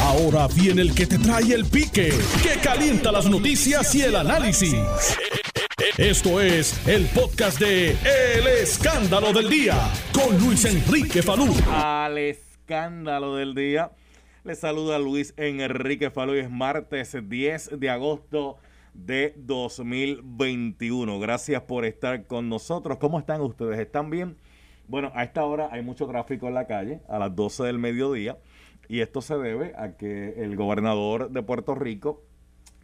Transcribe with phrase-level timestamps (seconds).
[0.00, 2.12] Ahora viene el que te trae el pique,
[2.42, 4.74] que calienta las noticias y el análisis.
[5.98, 9.74] Esto es el podcast de El Escándalo del Día
[10.12, 11.54] con Luis Enrique Falú.
[11.70, 13.90] Al escándalo del día.
[14.44, 18.58] Les saluda Luis Enrique Falú y es martes 10 de agosto
[18.94, 21.18] de 2021.
[21.18, 22.98] Gracias por estar con nosotros.
[22.98, 23.78] ¿Cómo están ustedes?
[23.78, 24.36] ¿Están bien?
[24.88, 28.36] Bueno, a esta hora hay mucho tráfico en la calle, a las 12 del mediodía,
[28.88, 32.22] y esto se debe a que el gobernador de Puerto Rico,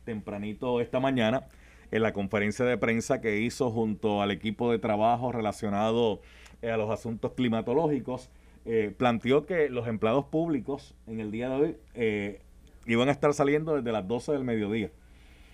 [0.04, 1.46] tempranito esta mañana,
[1.90, 6.20] en la conferencia de prensa que hizo junto al equipo de trabajo relacionado
[6.62, 8.30] eh, a los asuntos climatológicos,
[8.64, 12.40] eh, planteó que los empleados públicos en el día de hoy eh,
[12.86, 14.90] iban a estar saliendo desde las 12 del mediodía.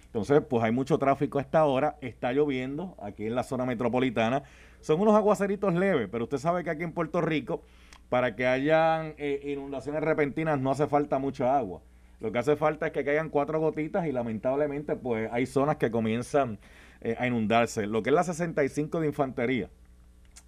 [0.06, 4.42] Entonces, pues hay mucho tráfico a esta hora, está lloviendo aquí en la zona metropolitana.
[4.80, 7.62] Son unos aguaceritos leves, pero usted sabe que aquí en Puerto Rico,
[8.09, 11.83] para que hayan eh, inundaciones repentinas, no hace falta mucha agua.
[12.21, 15.91] Lo que hace falta es que caigan cuatro gotitas y lamentablemente, pues hay zonas que
[15.91, 16.59] comienzan
[17.00, 17.87] eh, a inundarse.
[17.87, 19.69] Lo que es la 65 de infantería,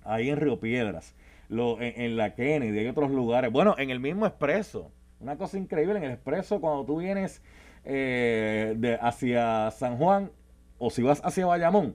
[0.04, 1.14] ahí en Río Piedras,
[1.48, 3.52] lo, en, la Kennedy, hay otros lugares.
[3.52, 4.90] Bueno, en el mismo expreso.
[5.20, 7.42] Una cosa increíble, en el expreso, cuando tú vienes
[7.84, 10.30] eh, de, hacia San Juan
[10.78, 11.94] o si vas hacia Bayamón,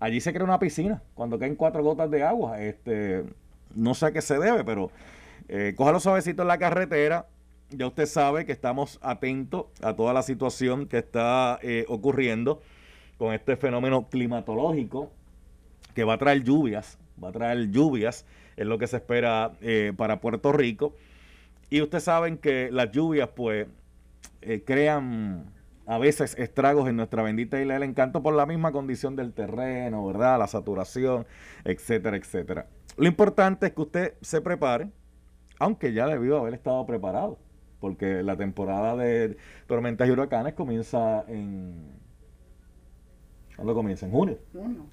[0.00, 2.60] allí se crea una piscina cuando caen cuatro gotas de agua.
[2.60, 3.24] Este,
[3.74, 4.90] no sé a qué se debe, pero
[5.48, 7.26] eh, cójalo suavecito en la carretera.
[7.70, 12.60] Ya usted sabe que estamos atentos a toda la situación que está eh, ocurriendo
[13.18, 15.10] con este fenómeno climatológico
[15.94, 19.92] que va a traer lluvias, va a traer lluvias, es lo que se espera eh,
[19.96, 20.94] para Puerto Rico.
[21.70, 23.66] Y ustedes saben que las lluvias, pues,
[24.42, 25.52] eh, crean
[25.86, 30.06] a veces estragos en nuestra bendita isla del encanto por la misma condición del terreno,
[30.06, 30.38] ¿verdad?
[30.38, 31.26] La saturación,
[31.64, 32.66] etcétera, etcétera.
[32.96, 34.90] Lo importante es que usted se prepare,
[35.58, 37.38] aunque ya debió haber estado preparado,
[37.80, 41.92] porque la temporada de tormentas y huracanes comienza en...
[43.56, 44.06] ¿Cuándo comienza?
[44.06, 44.38] En junio.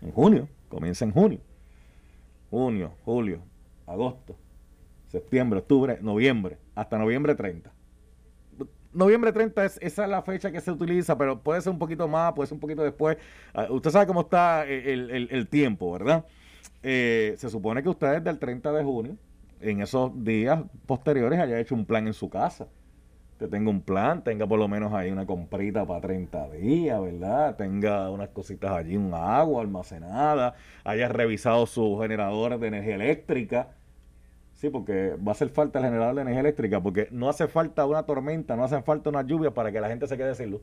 [0.01, 1.39] En junio, comienza en junio.
[2.49, 3.41] Junio, julio,
[3.87, 4.35] agosto,
[5.07, 7.71] septiembre, octubre, noviembre, hasta noviembre 30
[8.93, 12.07] noviembre 30 es, esa es la fecha que se utiliza, pero puede ser un poquito
[12.07, 13.17] más, puede ser un poquito después.
[13.53, 16.25] Ah, usted sabe cómo está el, tiempo, ¿verdad?
[16.83, 19.17] Eh, se supone que usted desde el 30 de junio,
[19.59, 22.67] en esos días posteriores, haya hecho un plan en su casa.
[23.39, 27.55] Que tenga un plan, tenga por lo menos ahí una comprita para 30 días, ¿verdad?
[27.55, 30.53] Tenga unas cositas allí, un agua almacenada,
[30.83, 33.69] haya revisado su generador de energía eléctrica
[34.61, 37.85] Sí, porque va a hacer falta el generador de energía eléctrica, porque no hace falta
[37.87, 40.61] una tormenta, no hace falta una lluvia para que la gente se quede sin luz.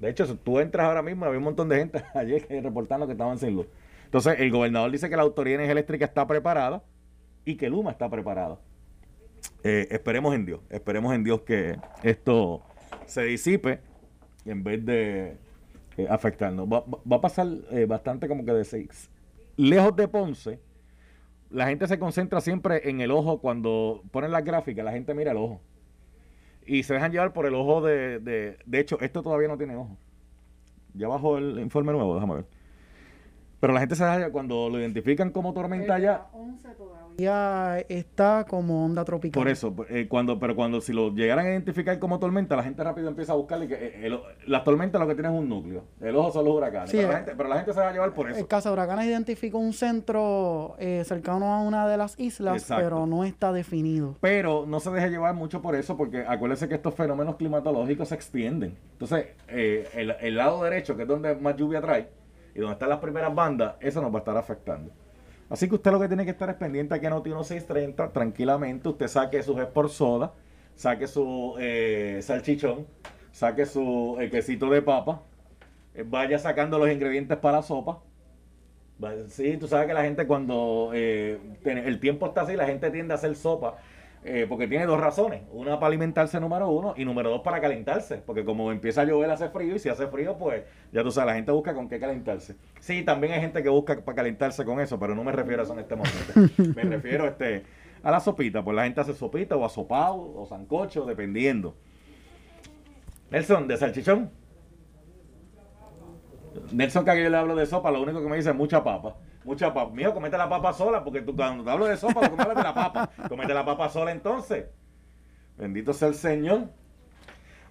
[0.00, 3.38] De hecho, tú entras ahora mismo, había un montón de gente ayer reportando que estaban
[3.38, 3.66] sin luz.
[4.06, 6.82] Entonces, el gobernador dice que la Autoridad Eléctrica está preparada
[7.44, 8.58] y que Luma está preparada.
[9.62, 12.62] Eh, esperemos en Dios, esperemos en Dios que esto
[13.06, 13.80] se disipe
[14.44, 15.36] en vez de
[15.96, 16.68] eh, afectarnos.
[16.68, 16.84] Va,
[17.16, 19.10] a pasar eh, bastante como que de seis.
[19.56, 20.60] Lejos de Ponce,
[21.50, 25.32] la gente se concentra siempre en el ojo cuando ponen las gráficas, la gente mira
[25.32, 25.60] el ojo.
[26.64, 29.74] Y se dejan llevar por el ojo de, de, de hecho, esto todavía no tiene
[29.76, 29.96] ojo.
[30.94, 32.46] Ya bajo el informe nuevo, déjame ver.
[33.66, 39.42] Pero la gente se deja, cuando lo identifican como tormenta ya está como onda tropical.
[39.42, 42.84] Por eso, eh, cuando, pero cuando si lo llegaran a identificar como tormenta, la gente
[42.84, 45.82] rápido empieza a buscarle que eh, las tormentas lo que tienen es un núcleo.
[46.00, 46.92] El ojo son los huracanes.
[46.92, 48.38] pero, la eh, gente, pero, la gente, se va a llevar por eso.
[48.38, 53.24] El caso de huracanes identificó un centro cercano a una de las islas, pero no
[53.24, 54.14] está definido.
[54.20, 58.14] Pero no se deje llevar mucho por eso, porque acuérdese que estos fenómenos climatológicos se
[58.14, 58.76] extienden.
[58.92, 62.08] Entonces, el, el lado derecho, que es donde más lluvia trae,
[62.56, 64.90] y donde están las primeras bandas, eso nos va a estar afectando.
[65.50, 68.12] Así que usted lo que tiene que estar es pendiente a que no tiene 630,
[68.12, 70.32] tranquilamente, usted saque su por soda,
[70.74, 72.86] saque su eh, salchichón,
[73.30, 75.22] saque su eh, quesito de papa,
[75.94, 78.00] eh, vaya sacando los ingredientes para la sopa.
[79.28, 83.16] Sí, tú sabes que la gente cuando el tiempo está así, la gente tiende a
[83.16, 83.76] hacer sopa
[84.28, 85.42] eh, porque tiene dos razones.
[85.52, 88.16] Una para alimentarse, número uno, y número dos para calentarse.
[88.16, 91.28] Porque como empieza a llover, hace frío, y si hace frío, pues ya tú sabes,
[91.28, 92.56] la gente busca con qué calentarse.
[92.80, 95.64] Sí, también hay gente que busca para calentarse con eso, pero no me refiero a
[95.64, 96.72] eso en este momento.
[96.74, 97.62] me refiero este,
[98.02, 98.64] a la sopita.
[98.64, 101.76] Pues la gente hace sopita o asopado o sancocho, dependiendo.
[103.30, 104.30] Nelson, de salchichón.
[106.72, 109.14] Nelson, que yo le hablo de sopa, lo único que me dice es mucha papa
[109.46, 109.94] mucha papa.
[109.94, 113.10] Mío, comete la papa sola, porque tú cuando te hablo de sopa, tú la papa.
[113.28, 114.66] Comete la papa sola entonces.
[115.56, 116.68] Bendito sea el Señor.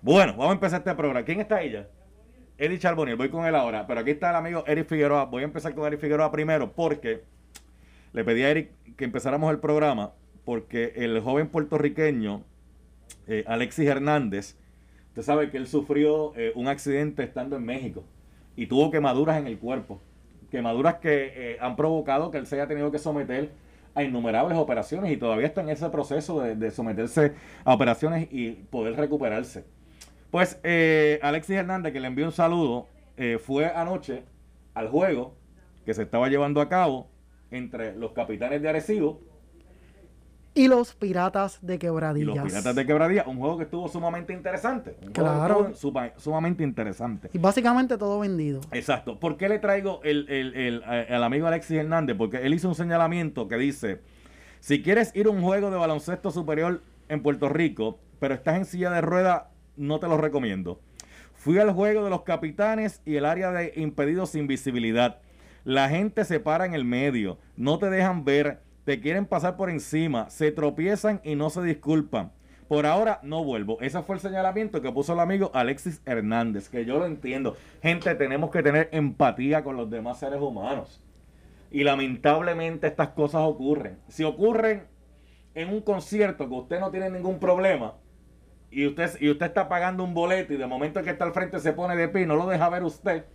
[0.01, 1.24] Bueno, vamos a empezar este programa.
[1.24, 1.88] ¿Quién está ella?
[2.57, 3.86] Eric Charboniel, voy con él ahora.
[3.86, 5.25] Pero aquí está el amigo Eric Figueroa.
[5.25, 7.24] Voy a empezar con Eric Figueroa primero porque
[8.13, 10.13] le pedí a Eric que empezáramos el programa
[10.45, 12.44] porque el joven puertorriqueño
[13.28, 14.56] eh, Alexis Hernández,
[15.10, 18.04] usted sabe que él sufrió eh, un accidente estando en México
[18.56, 20.00] y tuvo quemaduras en el cuerpo.
[20.56, 23.52] Quemaduras que han provocado que él se haya tenido que someter
[23.94, 27.34] a innumerables operaciones y todavía está en ese proceso de, someterse
[27.66, 29.66] a operaciones y poder recuperarse.
[30.31, 30.62] Pues
[31.22, 32.88] Alexis Hernández, que le envió un saludo,
[33.44, 34.24] fue anoche
[34.74, 35.36] al juego
[35.86, 37.10] que se estaba llevando a cabo
[37.52, 39.19] entre los capitanes de Arecibo
[40.56, 42.34] y los Piratas de Quebradillas.
[42.34, 44.96] Y los Piratas de Quebradillas, un juego que estuvo sumamente interesante.
[45.13, 45.74] claro.
[46.18, 47.30] sumamente interesante.
[47.34, 48.62] Y básicamente todo vendido.
[48.72, 49.19] Exacto.
[49.19, 52.16] ¿Por qué le traigo el, el, el, amigo Alexis Hernández?
[52.18, 54.00] Porque él hizo un señalamiento que dice,
[54.62, 58.66] si quieres ir a un juego de baloncesto superior en Puerto Rico, pero estás en
[58.66, 60.80] silla de rueda, no te lo recomiendo.
[61.34, 65.19] Fui al juego de los capitanes y el área de impedidos sin visibilidad.
[65.66, 69.71] La gente se para en el medio, no te dejan ver, te quieren pasar por
[69.71, 72.31] encima, se tropiezan y no se disculpan.
[72.67, 73.79] Por ahora no vuelvo.
[73.81, 77.57] Ese fue el señalamiento que puso el amigo Alexis Hernández, que yo lo entiendo.
[77.81, 81.01] Gente, tenemos que tener empatía con los demás seres humanos.
[81.71, 83.97] Y lamentablemente estas cosas ocurren.
[84.07, 84.83] Si ocurren
[85.55, 87.95] en un concierto que usted no tiene ningún problema,
[88.71, 91.59] y usted, y usted está pagando un boleto y de momento que está al frente
[91.59, 93.25] se pone de pie y no lo deja ver usted,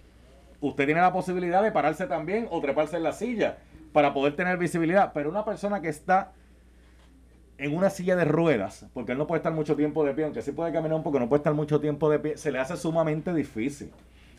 [0.60, 3.58] usted tiene la posibilidad de pararse también o treparse en la silla
[3.92, 5.12] para poder tener visibilidad.
[5.12, 6.32] Pero una persona que está
[7.58, 10.40] en una silla de ruedas, porque él no puede estar mucho tiempo de pie, aunque
[10.40, 12.76] sí puede caminar un poco, no puede estar mucho tiempo de pie, se le hace
[12.76, 13.90] sumamente difícil.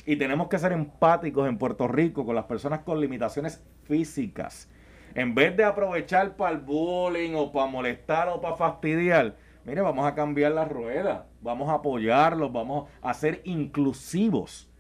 [0.08, 4.68] Y tenemos que ser empáticos en Puerto Rico con las personas con limitaciones físicas.
[5.14, 10.08] En vez de aprovechar para el bullying o para molestar o para fastidiar, mire, vamos
[10.08, 14.71] a cambiar la rueda, vamos a apoyarlos, vamos a ser inclusivos.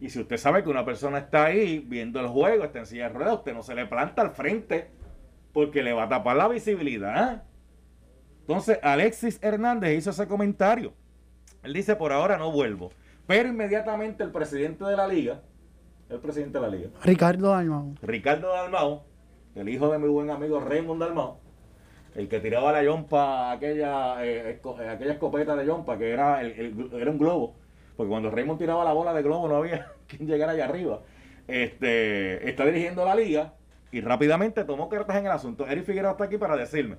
[0.00, 3.08] Y si usted sabe que una persona está ahí viendo el juego, está en silla
[3.08, 4.90] de ruedas, usted no se le planta al frente
[5.52, 7.44] porque le va a tapar la visibilidad.
[8.40, 10.92] Entonces, Alexis Hernández hizo ese comentario.
[11.62, 12.92] Él dice, por ahora no vuelvo.
[13.26, 15.40] Pero inmediatamente el presidente de la liga,
[16.08, 16.90] el presidente de la liga.
[17.02, 17.94] Ricardo Dalmau.
[18.02, 19.02] Ricardo Dalmau,
[19.54, 21.40] el hijo de mi buen amigo Raymond Dalmau,
[22.14, 27.10] el que tiraba la yompa, aquella, eh, eh, aquella escopeta de yompa, que era, era
[27.10, 27.56] un globo,
[27.96, 31.00] porque cuando Raymond tiraba la bola de globo no había quien llegara allá arriba.
[31.48, 33.54] Este, está dirigiendo la liga
[33.92, 35.66] y rápidamente tomó cartas en el asunto.
[35.66, 36.96] Eric Figueroa está aquí para decirme.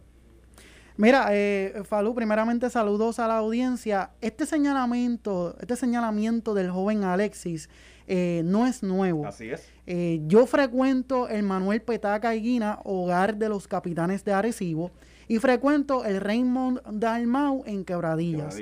[0.96, 4.12] Mira, eh, Falú, primeramente saludos a la audiencia.
[4.20, 7.70] Este señalamiento, este señalamiento del joven Alexis
[8.08, 9.28] eh, no es nuevo.
[9.28, 9.70] Así es.
[9.86, 14.92] Eh, yo frecuento el Manuel Petaca Guina, hogar de los capitanes de Arecibo,
[15.28, 18.58] y frecuento el Raymond Dalmau en Quebradillas.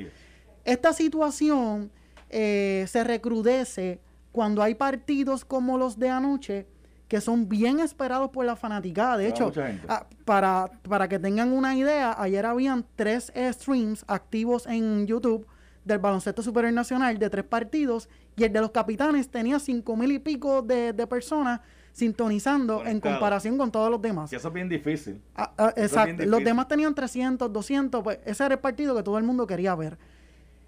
[0.66, 1.90] Esta situación
[2.30, 4.00] eh, se recrudece
[4.32, 6.68] cuando hay partidos como los de anoche
[7.08, 9.18] que son bien esperados por la fanaticada.
[9.18, 9.52] De hecho,
[9.88, 15.46] ah, para, para que tengan una idea, ayer habían tres streams activos en YouTube
[15.84, 20.12] del baloncesto superior nacional de tres partidos y el de los capitanes tenía cinco mil
[20.12, 21.62] y pico de, personas
[21.94, 24.34] sintonizando en comparación con todos los demás.
[24.34, 25.22] Y eso es bien difícil.
[25.36, 26.26] Ah, ah, exacto.
[26.26, 29.74] Los demás tenían 300, 200, pues ese era el partido que todo el mundo quería
[29.76, 29.98] ver.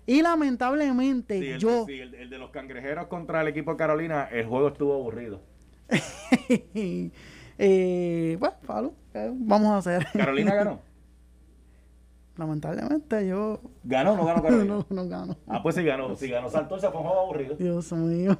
[0.07, 1.85] Y lamentablemente yo...
[1.85, 5.41] Sí, el, de los cangrejeros contra el equipo de Carolina, el juego estuvo aburrido.
[7.57, 8.93] eh, bueno, Pablo,
[9.33, 10.07] vamos a hacer?
[10.13, 10.81] ¿Carolina ganó?
[12.37, 13.59] Lamentablemente yo...
[13.83, 14.75] ¿Ganó o no ganó Carolina?
[14.89, 15.35] no, no ganó.
[15.45, 16.15] Ah, pues sí ganó.
[16.15, 17.55] Si ganó Santos, se fue un juego aburrido.
[17.55, 18.39] Dios mío.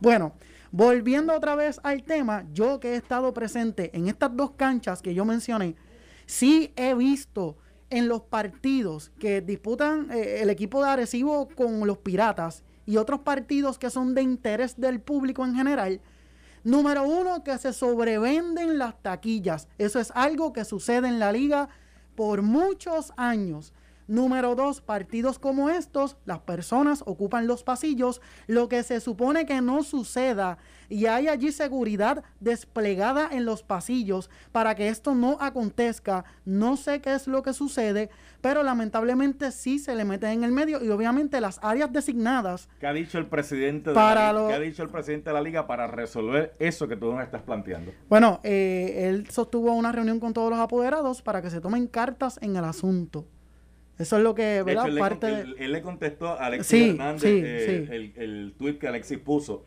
[0.00, 0.32] bueno,
[0.70, 5.12] volviendo otra vez al tema, yo que he estado presente en estas dos canchas que
[5.12, 5.76] yo mencioné,
[6.24, 7.58] sí he visto
[7.92, 13.20] en los partidos que disputan eh, el equipo de Arecibo con los Piratas y otros
[13.20, 16.00] partidos que son de interés del público en general,
[16.64, 19.68] número uno, que se sobrevenden las taquillas.
[19.76, 21.68] Eso es algo que sucede en la liga
[22.14, 23.74] por muchos años.
[24.12, 29.62] Número dos, partidos como estos, las personas ocupan los pasillos, lo que se supone que
[29.62, 30.58] no suceda
[30.90, 36.26] y hay allí seguridad desplegada en los pasillos para que esto no acontezca.
[36.44, 38.10] No sé qué es lo que sucede,
[38.42, 42.68] pero lamentablemente sí se le mete en el medio y obviamente las áreas designadas.
[42.80, 45.40] ¿Qué ha dicho el presidente de, la, liga, ¿qué ha dicho el presidente de la
[45.40, 47.92] liga para resolver eso que tú nos estás planteando?
[48.10, 52.38] Bueno, eh, él sostuvo una reunión con todos los apoderados para que se tomen cartas
[52.42, 53.24] en el asunto.
[53.98, 54.88] Eso es lo que, ¿verdad?
[54.98, 59.64] Parte él, le contestó a Alexis Hernández eh, El, el tweet que Alexis puso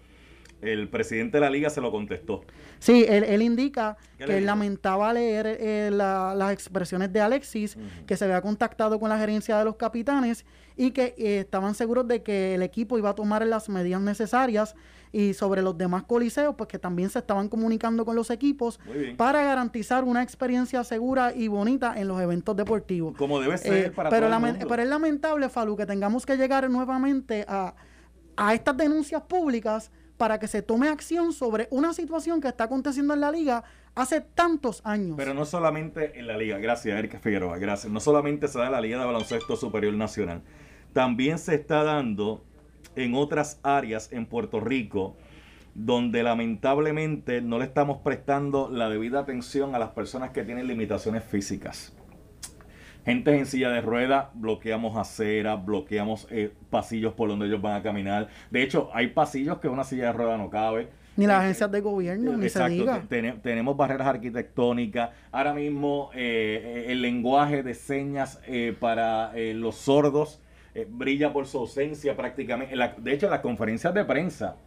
[0.62, 2.44] el presidente de la liga se lo contestó.
[2.80, 8.42] Sí, él, indica que él lamentaba leer eh, las expresiones de Alexis, que se había
[8.42, 10.46] contactado con la gerencia de los capitanes
[10.78, 14.76] y que eh, estaban seguros de que el equipo iba a tomar las medidas necesarias
[15.12, 18.82] y sobre los demás coliseos, pues que también se estaban comunicando con los equipos
[19.16, 23.16] para garantizar una experiencia segura y bonita en los eventos deportivos.
[23.16, 24.68] Como debe ser eh, para pero, todo el mundo.
[24.68, 27.76] pero es lamentable, Falu, que tengamos que llegar nuevamente a,
[28.36, 33.14] a estas denuncias públicas para que se tome acción sobre una situación que está aconteciendo
[33.14, 33.64] en la liga
[33.96, 35.16] hace tantos años.
[35.18, 37.92] Pero no solamente en la liga, gracias Erika Figueroa, gracias.
[37.92, 40.42] No solamente se da en la Liga de Baloncesto Superior Nacional,
[40.94, 42.44] también se está dando
[42.96, 45.16] en otras áreas en Puerto Rico
[45.74, 51.22] donde lamentablemente no le estamos prestando la debida atención a las personas que tienen limitaciones
[51.26, 51.94] físicas
[53.06, 57.84] gente en silla de ruedas, bloqueamos aceras, bloqueamos eh, pasillos por donde ellos van a
[57.84, 58.28] caminar.
[58.50, 60.90] De hecho, hay pasillos que una silla de ruedas no cabe.
[61.16, 63.02] Ni las agencias de gobierno, ni se diga.
[63.08, 65.12] tenemos barreras arquitectónicas.
[65.32, 70.42] Ahora mismo eh, el lenguaje de señas eh, para los sordos
[70.90, 72.76] brilla por su ausencia prácticamente.
[72.98, 74.58] de hecho, las conferencias de prensa,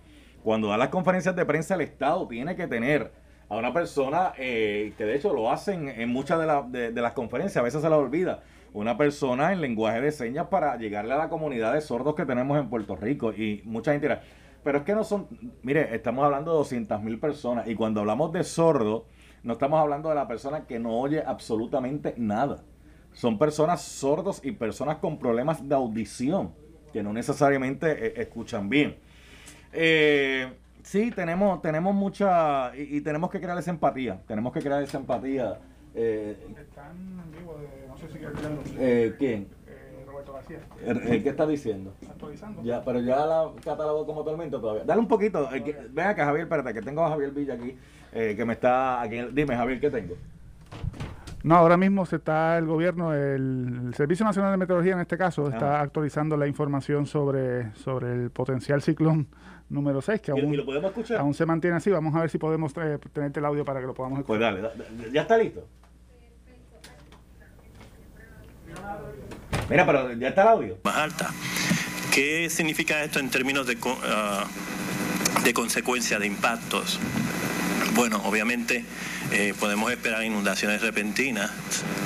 [0.43, 3.13] cuando da las conferencias de prensa, el Estado tiene que tener
[3.49, 6.39] a una persona eh, que de hecho lo hacen en muchas
[6.71, 8.43] de, las conferencias, a veces se la olvida,
[8.75, 12.59] una persona en lenguaje de señas para llegarle a la comunidad de sordos que tenemos
[12.59, 14.23] en Puerto Rico y mucha gente dirá,
[14.63, 15.29] pero es que no son,
[15.63, 19.07] mire, estamos hablando de 200 mil personas y cuando hablamos de sordo,
[19.43, 22.65] no estamos hablando de la persona que no oye absolutamente nada.
[23.13, 26.55] Son personas sordos y personas con problemas de audición
[26.93, 28.97] que no necesariamente eh, escuchan bien.
[29.73, 34.99] Eh, Sí, tenemos, tenemos mucha, y, tenemos que crear esa empatía, tenemos que crear esa
[34.99, 35.59] empatía.
[35.95, 37.57] Eh, Están en vivo,
[37.89, 38.19] no sé si
[38.79, 39.49] eh, ¿Quién?
[39.67, 40.61] Eh, Roberto García.
[40.83, 41.95] Eh, ¿Qué está diciendo?
[42.09, 42.63] Actualizando.
[42.63, 44.85] Ya, pero ya la catalogó como tormento todavía.
[44.85, 47.77] Dale un poquito, ven acá Javier, espérate, que tengo a Javier Villa aquí,
[48.13, 50.15] que me está, aquí, dime Javier, ¿qué tengo?
[51.43, 55.49] No, ahora mismo se está el gobierno, el, Servicio Nacional de Meteorología en este caso,
[55.49, 59.29] está actualizando la información sobre, sobre el potencial ciclón
[59.69, 60.57] número 6, que aún,
[61.19, 61.91] aún se mantiene así.
[61.91, 64.59] Vamos a ver si podemos eh, tenerte el audio para que lo podamos escuchar.
[64.59, 65.67] Pues dale, ¿ya está listo?
[69.69, 70.79] Mira, pero ya está el audio.
[70.83, 71.31] Más alta.
[72.15, 76.99] ¿Qué significa esto en términos de, uh, de consecuencia, de impactos?
[77.99, 78.85] Bueno, obviamente
[79.33, 81.51] eh, podemos esperar inundaciones repentinas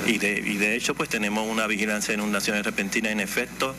[0.07, 3.75] y de, y de hecho pues tenemos una vigilancia de inundaciones repentinas en efecto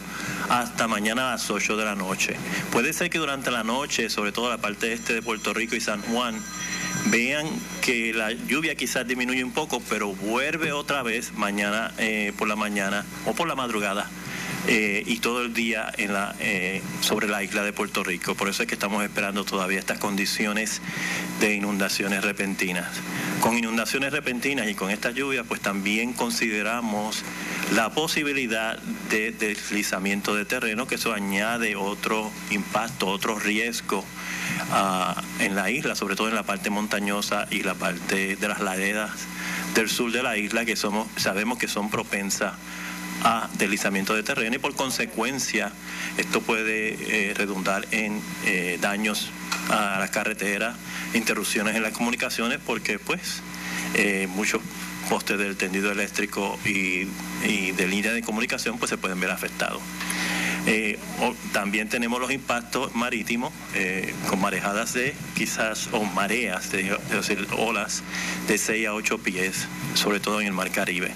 [0.48, 2.36] hasta mañana a las 8 de la noche.
[2.70, 5.80] Puede ser que durante la noche, sobre todo la parte este de Puerto Rico y
[5.80, 6.40] San Juan,
[7.06, 7.48] vean
[7.82, 12.54] que la lluvia quizás disminuye un poco, pero vuelve otra vez mañana eh, por la
[12.54, 14.08] mañana o por la madrugada.
[14.66, 18.34] Eh, y todo el día eh, sobre la isla de Puerto Rico.
[18.34, 20.80] Por eso es que estamos esperando todavía estas condiciones
[21.38, 22.88] de inundaciones repentinas.
[23.40, 27.22] Con inundaciones repentinas y con estas lluvias, pues también consideramos
[27.74, 28.78] la posibilidad
[29.10, 34.02] de deslizamiento de terreno, que eso añade otro impacto, otro riesgo
[34.70, 38.60] ah, en la isla, sobre todo en la parte montañosa y la parte de las
[38.60, 39.10] laderas
[39.74, 42.54] del sur de la isla, que somos, sabemos que son propensas
[43.24, 45.72] a deslizamiento de terreno y por consecuencia
[46.18, 49.30] esto puede eh, redundar en eh, daños
[49.70, 50.76] a las carreteras,
[51.14, 53.42] interrupciones en las comunicaciones, porque pues
[53.94, 54.60] eh, muchos
[55.08, 57.04] postes del tendido eléctrico y,
[57.72, 59.80] de línea de comunicación pues se pueden ver afectados.
[60.66, 60.98] Eh,
[61.52, 68.02] también tenemos los impactos marítimos eh, con marejadas de quizás, o mareas, de, decir, olas
[68.48, 71.12] de 6 a 8 pies, sobre todo en el mar Caribe.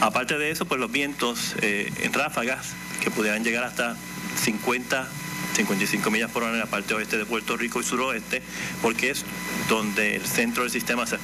[0.00, 3.96] Aparte de eso, pues los vientos eh, en ráfagas que pudieran llegar hasta
[4.42, 5.08] 50
[5.54, 8.42] 55 millas por hora en la parte oeste de Puerto Rico y suroeste,
[8.82, 9.24] porque es
[9.68, 11.16] donde el centro del sistema se,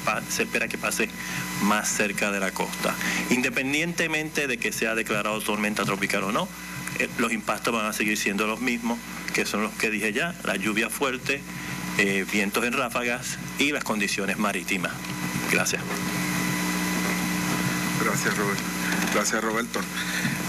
[0.43, 1.09] espera que pase
[1.63, 2.95] más cerca de la costa.
[3.31, 6.49] Independientemente de que sea declarado tormenta tropical o no,
[7.19, 8.99] los impactos van a seguir siendo los mismos,
[9.33, 11.41] que son los que dije ya, la lluvia fuerte,
[11.99, 14.93] eh, vientos en ráfagas y las condiciones marítimas.
[15.51, 15.83] Gracias.
[18.05, 18.63] Gracias, Roberto.
[19.15, 19.81] Gracias, Roberto.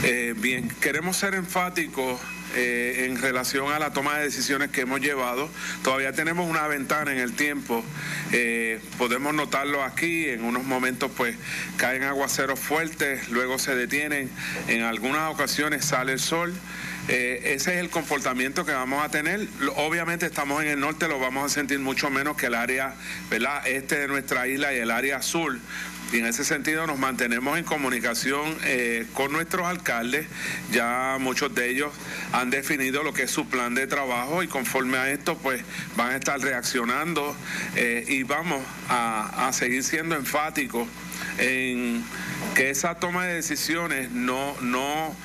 [0.04, 2.20] Eh, bien, queremos ser enfáticos
[2.56, 5.50] eh, en relación a la toma de decisiones que hemos llevado.
[5.84, 7.84] Todavía tenemos una ventana en el tiempo.
[8.32, 10.28] Eh, podemos notarlo aquí.
[10.30, 11.36] En unos momentos pues
[11.78, 14.30] caen aguaceros fuertes, luego se detienen.
[14.68, 16.54] En algunas ocasiones sale el sol.
[17.08, 19.48] ese es el comportamiento que vamos a tener.
[19.78, 22.94] Obviamente estamos en el norte, lo vamos a sentir mucho menos que el área
[23.30, 23.68] ¿verdad?
[23.68, 25.58] este de nuestra isla y el área sur.
[26.12, 30.28] Y en ese sentido nos mantenemos en comunicación eh, con nuestros alcaldes.
[30.72, 31.92] Ya muchos de ellos
[32.34, 35.64] han definido lo que es su plan de trabajo y conforme a esto pues
[35.96, 37.36] van a estar reaccionando
[37.76, 40.88] eh, y vamos a, seguir siendo enfáticos
[41.38, 42.04] en
[42.56, 45.16] que esa toma de decisiones no, no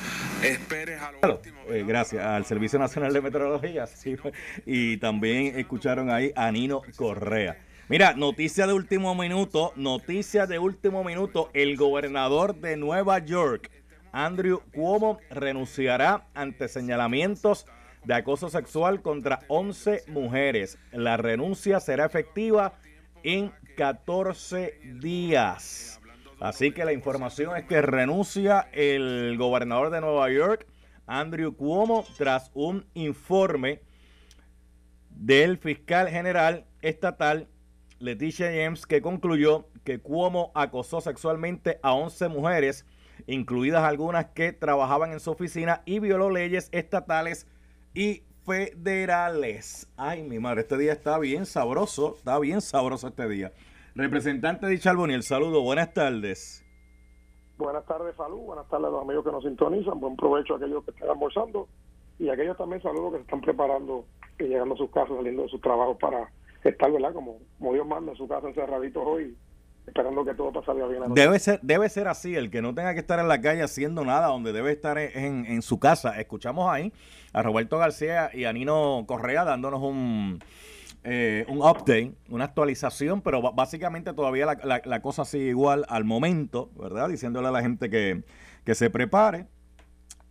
[0.42, 1.60] esperes a lo último.
[1.68, 4.16] Eh, gracias al Servicio Nacional de Meteorología sí,
[4.64, 7.56] y también escucharon ahí a Nino Correa.
[7.88, 13.70] Mira, noticia de último minuto, noticia de último minuto, el gobernador de Nueva York,
[14.10, 17.64] Andrew Cuomo, renunciará ante señalamientos
[18.02, 20.80] de acoso sexual contra 11 mujeres.
[20.90, 22.74] La renuncia será efectiva
[23.22, 26.00] en 14 días.
[26.40, 30.66] Así que la información es que renuncia el gobernador de Nueva York,
[31.06, 33.80] Andrew Cuomo, tras un informe
[35.08, 37.48] del fiscal general estatal
[37.98, 42.86] Leticia James, que concluyó que Cuomo acosó sexualmente a 11 mujeres,
[43.26, 47.46] incluidas algunas que trabajaban en su oficina, y violó leyes estatales
[47.94, 49.90] y federales.
[49.96, 53.52] Ay, mi madre, este día está bien sabroso, está bien sabroso este día.
[53.94, 56.62] Representante de Chalboni, saludo, buenas tardes.
[57.56, 60.84] Buenas tardes, salud, buenas tardes a los amigos que nos sintonizan, buen provecho a aquellos
[60.84, 61.66] que están almorzando
[62.18, 64.04] y a aquellos también saludos que se están preparando
[64.38, 66.30] y llegando a sus casas, saliendo de sus trabajos para
[66.68, 67.12] estar, ¿verdad?
[67.12, 67.38] Como,
[67.72, 69.36] Dios manda su casa encerraditos hoy,
[69.86, 71.14] esperando que todo pase bien.
[71.14, 74.04] Debe ser, debe ser así, el que no tenga que estar en la calle haciendo
[74.04, 76.18] nada, donde debe estar en, en su casa.
[76.20, 76.92] Escuchamos ahí
[77.32, 80.40] a Roberto García y a Nino Correa dándonos un,
[81.08, 86.70] eh, un update, una actualización, pero básicamente todavía la, la, cosa sigue igual al momento,
[86.74, 87.08] ¿verdad?
[87.08, 88.24] Diciéndole a la gente que,
[88.64, 89.46] que se prepare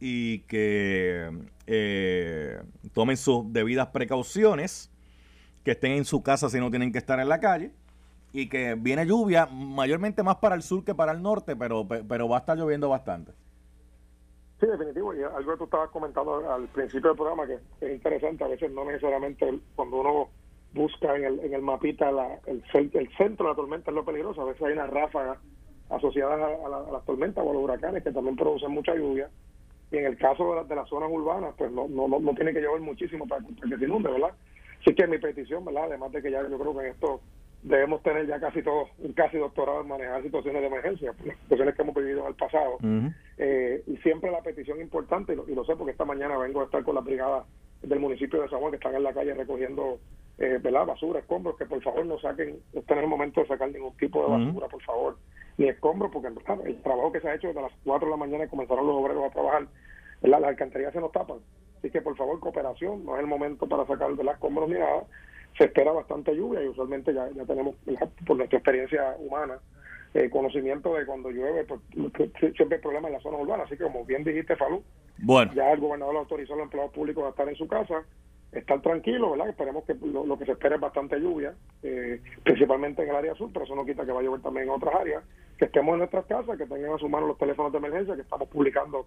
[0.01, 1.29] y que
[1.67, 2.59] eh,
[2.93, 4.91] tomen sus debidas precauciones
[5.65, 7.71] que estén en su casa si no tienen que estar en la calle
[8.31, 12.29] y que viene lluvia, mayormente más para el sur que para el norte, pero, pero
[12.29, 13.31] va a estar lloviendo bastante.
[14.59, 15.13] Sí, definitivo.
[15.13, 18.71] Y algo que tú estabas comentando al principio del programa, que es interesante, a veces
[18.71, 20.29] no necesariamente cuando uno
[20.73, 22.09] busca en el, en el mapita
[22.45, 25.39] el, el centro de la tormenta es lo peligroso, a veces hay una ráfaga
[25.89, 29.29] asociadas a, las tormentas o a los huracanes que también producen mucha lluvia.
[29.91, 32.81] Y en el caso de, las zonas urbanas, pues no, no, no, tiene que llover
[32.81, 34.31] muchísimo para, para que se inunde, ¿verdad?
[34.85, 35.85] Así que mi petición, ¿verdad?
[35.85, 37.19] Además de que ya yo creo que en esto
[37.63, 41.11] debemos tener ya casi todo, un casi doctorado en manejar situaciones de emergencia,
[41.41, 42.77] situaciones que hemos vivido en el pasado.
[43.39, 46.83] Eh, y siempre la petición importante, y lo, sé porque esta mañana vengo a estar
[46.83, 47.45] con la brigada
[47.81, 49.97] del municipio de San Juan que están en la calle recogiendo
[50.37, 50.85] eh, ¿verdad?
[50.85, 53.97] basura, escombros, que por favor no saquen, no estén en el momento de sacar ningún
[53.97, 55.17] tipo de basura, por favor,
[55.57, 58.47] ni escombros, porque el trabajo que se ha hecho desde las 4 de la mañana
[58.47, 59.65] comenzaron los obreros a trabajar,
[60.21, 60.41] ¿verdad?
[60.41, 61.39] las alcantarillas se nos tapan
[61.85, 64.79] Así que por favor, cooperación, no es el momento para sacar de las escombros ni
[64.79, 65.03] nada.
[65.55, 67.75] Se espera bastante lluvia y usualmente ya, ya tenemos,
[68.25, 69.59] por nuestra experiencia humana,
[70.15, 71.79] eh, conocimiento de cuando llueve, pues,
[72.55, 73.65] siempre hay problemas en la zona urbana.
[73.65, 74.81] Así que, como bien dijiste, Falú,
[75.19, 75.53] bueno.
[75.53, 78.03] ya el gobernador autorizó a los empleados públicos a estar en su casa,
[78.51, 79.49] estar tranquilos, ¿verdad?
[79.49, 83.51] Esperemos que lo, que se espera es bastante lluvia, eh, principalmente en el área sur,
[83.53, 85.23] pero eso no quita que va a llover también en otras áreas.
[85.59, 88.23] Que estemos en nuestras casas, que tengan a su mano los teléfonos de emergencia, que
[88.23, 89.05] estamos publicando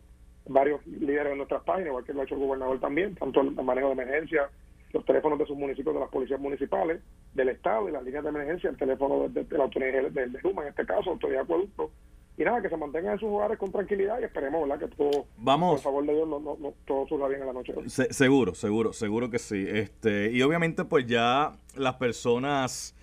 [0.49, 3.53] varios líderes en nuestras páginas, igual que lo ha hecho el gobernador también, tanto el
[3.53, 4.49] manejo de emergencia,
[4.93, 7.01] los teléfonos de sus municipios, de las policías municipales,
[7.35, 10.63] del Estado y las líneas de emergencia, el teléfono de, la autoridad del de, Luma,
[10.63, 11.91] en este caso, autoridad de acueducto.
[12.39, 14.89] Y nada, que se mantengan en sus hogares con tranquilidad y esperemos, ¿verdad?
[14.89, 15.73] Que todo, Vamos.
[15.73, 17.75] por favor de Dios, no, no, todo surja bien en la noche.
[17.89, 19.67] seguro, seguro, seguro que sí.
[19.69, 22.95] este Y obviamente, pues ya las personas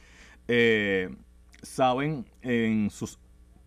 [0.47, 1.09] eh,
[1.61, 3.19] saben en sus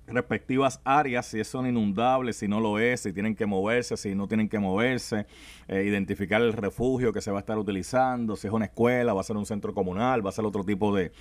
[0.08, 4.26] respectivas áreas, si son inundables, si no lo es, si tienen que moverse, si no
[4.26, 5.26] tienen que moverse,
[5.68, 9.20] eh, identificar el refugio que se va a estar utilizando, si es una escuela, va
[9.20, 11.12] a ser un centro comunal, va a ser otro tipo de,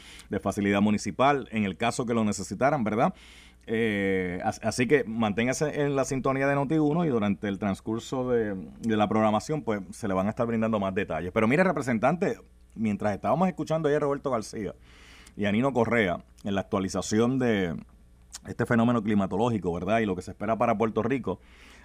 [0.41, 3.13] facilidad municipal, en el caso que lo necesitaran, ¿verdad?
[3.69, 8.97] Eh, así que manténgase en la sintonía de Noti1 y durante el transcurso de, de,
[8.97, 11.31] la programación, pues se le van a estar brindando más detalles.
[11.33, 12.37] Pero mire, representante,
[12.75, 14.73] mientras estábamos escuchando ayer a Roberto García
[15.35, 17.75] y a Nino Correa en la actualización de
[18.45, 19.99] este fenómeno climatológico, ¿verdad?
[19.99, 21.39] Y lo que se espera para Puerto Rico.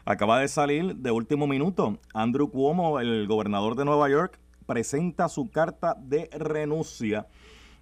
[0.05, 5.51] Acaba de salir de último minuto, Andrew Cuomo, el gobernador de Nueva York, presenta su
[5.51, 7.27] carta de renuncia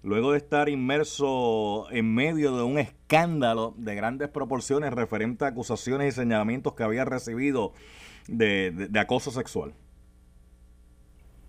[0.03, 6.07] luego de estar inmerso en medio de un escándalo de grandes proporciones referente a acusaciones
[6.07, 7.73] y señalamientos que había recibido
[8.27, 9.73] de, acoso sexual.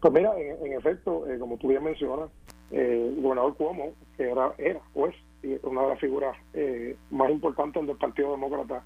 [0.01, 2.31] Pues mira, en, efecto, eh, como tú bien mencionas,
[2.71, 5.07] eh, el gobernador Cuomo, que era, era o
[5.43, 8.83] es una de las figuras eh, más importantes del Partido Demócrata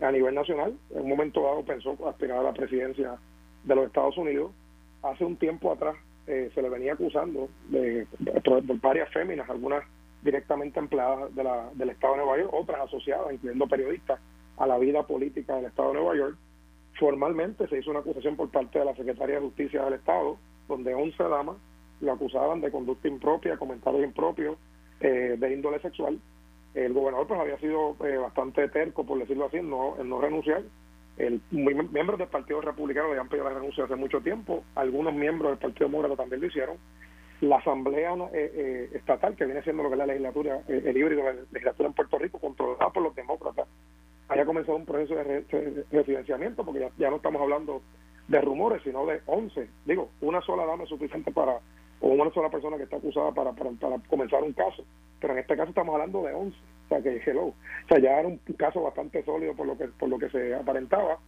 [0.00, 0.74] a nivel nacional.
[0.90, 3.18] En un momento dado pensó aspirar a la presidencia
[3.64, 4.52] de los Estados Unidos.
[5.02, 8.06] Hace un tiempo atrás eh, se le venía acusando de,
[8.44, 9.84] por, varias féminas, algunas
[10.22, 14.20] directamente empleadas de la, del Estado de Nueva York, otras asociadas, incluyendo periodistas,
[14.56, 16.36] a la vida política del Estado de Nueva York.
[16.98, 20.94] Formalmente se hizo una acusación por parte de la Secretaría de Justicia del Estado, donde
[20.94, 21.56] 11 damas
[22.00, 24.56] lo acusaban de conducta impropia, comentarios impropios,
[25.00, 26.18] eh, de índole sexual.
[26.74, 30.62] El gobernador pues había sido eh, bastante terco, por decirlo así, no, en no renunciar.
[31.16, 35.58] El, miembros del Partido Republicano habían pedido la renuncia hace mucho tiempo, algunos miembros del
[35.58, 36.76] Partido Demócrata también lo hicieron.
[37.40, 41.34] La Asamblea eh, Estatal, que viene siendo lo que es la legislatura, el híbrido de
[41.34, 43.66] la legislatura en Puerto Rico, controlada por los demócratas,
[44.28, 47.82] haya comenzado un proceso de, residenciamiento, porque ya, ya no estamos hablando
[48.28, 49.68] de rumores, sino de 11.
[49.86, 51.60] Digo, una sola dama es suficiente para
[52.00, 54.84] o una sola persona que está acusada para, para, comenzar un caso.
[55.20, 56.56] Pero en este caso estamos hablando de 11.
[56.56, 57.46] O sea, que hello.
[57.46, 57.54] O
[57.88, 61.18] sea, ya era un caso bastante sólido por lo que, por lo que se aparentaba.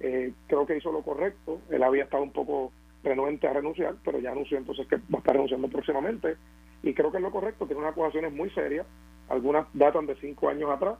[0.00, 1.60] Eh, creo que hizo lo correcto.
[1.70, 5.18] Él había estado un poco renuente a renunciar, pero ya anunció entonces que va a
[5.18, 6.36] estar renunciando próximamente.
[6.82, 7.66] Y creo que es lo correcto.
[7.66, 8.86] Tiene unas acusaciones muy serias.
[9.28, 10.96] Algunas datan de cinco años atrás.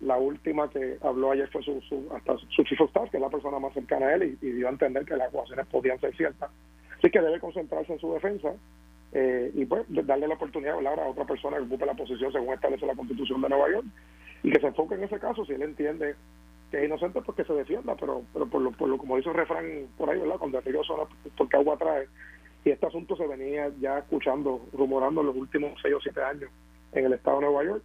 [0.00, 3.28] La última que habló ayer fue su, su, hasta su chief of que es la
[3.28, 6.50] persona más cercana a él, y dio a entender que las acusaciones podían ser ciertas
[7.00, 8.52] Así que debe concentrarse en su defensa
[9.12, 12.84] eh, y pues darle la oportunidad a otra persona que ocupe la posición según establece
[12.84, 13.86] la Constitución de Nueva York
[14.42, 16.14] y que se enfoque en ese caso si él entiende
[16.70, 19.30] que es inocente pues que se defienda pero pero por lo, por lo como dice
[19.30, 19.64] el refrán
[19.96, 21.04] por ahí verdad cuando el río suena
[21.38, 22.06] porque agua trae
[22.66, 26.50] y este asunto se venía ya escuchando rumorando en los últimos seis o siete años
[26.92, 27.82] en el estado de Nueva York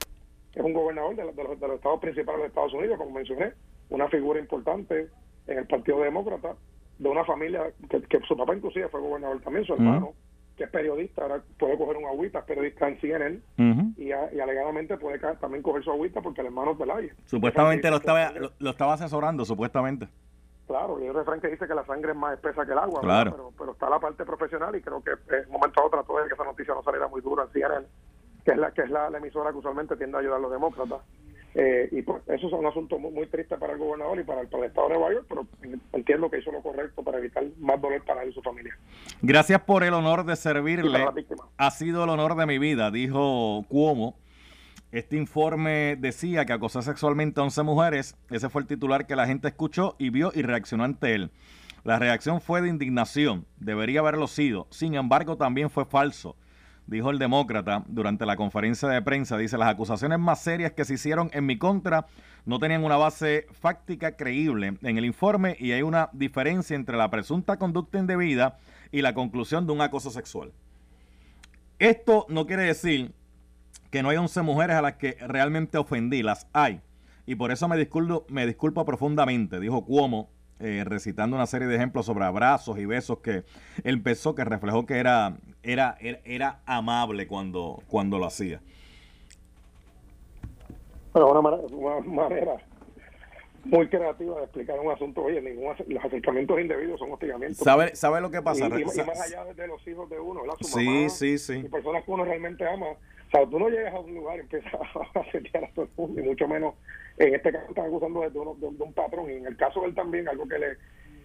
[0.54, 3.54] es un gobernador de, los, de los estados principales de Estados Unidos como mencioné
[3.90, 5.08] una figura importante
[5.48, 6.56] en el Partido Demócrata
[6.98, 10.14] de una familia que, su papá inclusive fue gobernador también, su hermano,
[10.56, 13.42] que es periodista, ahora puede coger un agüita, es periodista en CNN
[13.98, 17.14] y, alegadamente puede también coger su agüita porque el hermano es del aire.
[17.26, 20.08] Supuestamente lo estaba, lo, estaba asesorando, supuestamente.
[20.68, 22.80] Claro, y hay un refrán que dice que la sangre es más espesa que el
[22.80, 26.04] agua, pero, pero está la parte profesional y creo que en un momento a otro
[26.22, 27.88] de que esa noticia no saliera muy dura en CNN,
[28.44, 30.52] que es la que es la, la emisora que usualmente tiende a ayudar a los
[30.52, 31.02] demócratas.
[31.58, 34.48] Eh, y pues eso es un asunto muy, triste para el gobernador y para el,
[34.48, 35.48] Estado de Nueva York, pero
[35.94, 38.78] entiendo que hizo lo correcto para evitar más dolor para él y su familia.
[39.22, 41.06] Gracias por el honor de servirle.
[41.56, 44.18] Ha sido el honor de mi vida, dijo Cuomo.
[44.92, 48.18] Este informe decía que acosó sexualmente a 11 mujeres.
[48.30, 51.32] Ese fue el titular que la gente escuchó y vio y reaccionó ante él.
[51.86, 53.46] La reacción fue de indignación.
[53.58, 54.68] Debería haberlo sido.
[54.72, 56.36] Sin embargo, también fue falso
[56.88, 60.96] dijo el demócrata durante la conferencia de prensa, dice, las acusaciones más serias que se
[60.96, 62.06] hicieron en mi contra
[62.46, 67.10] no tenían una base fáctica creíble en el informe y hay una diferencia entre la
[67.10, 68.58] presunta conducta indebida
[68.92, 70.54] y la conclusión de un acoso sexual.
[71.80, 73.14] Esto no quiere decir
[73.90, 76.82] que no hay 11 mujeres a las que realmente ofendí, las hay.
[77.26, 81.76] Y por eso me disculpo, me disculpo profundamente, dijo Cuomo eh, recitando una serie de
[81.76, 83.44] ejemplos sobre abrazos y besos que
[83.84, 88.62] él pensó que reflejó que era, era, era, amable cuando, cuando lo hacía.
[91.14, 92.58] Bueno, una manera,
[93.66, 95.24] muy creativa de explicar un asunto.
[95.24, 97.58] Oye, ningún, los acercamientos indebidos son hostigamientos.
[97.58, 98.68] ¿Sabe, ¿Sabe lo que pasa?
[98.68, 101.54] Y, más allá de los hijos de uno, Su sí, sí, sí.
[101.66, 102.88] Y personas que uno realmente ama.
[103.36, 104.74] O sea, tú no llegas a un lugar y empiezas
[105.14, 106.76] a asediar a todo el mundo, y mucho menos
[107.18, 109.96] en este caso están acusando de, de, un patrón y en el caso de él
[109.96, 110.78] también algo que le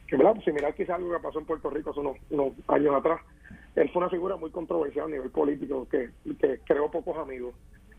[0.08, 3.20] que verdad pues similar quizás algo que pasó en Puerto Rico hace unos, años atrás
[3.76, 7.54] él fue una figura muy controversial a nivel político que, que creó pocos amigos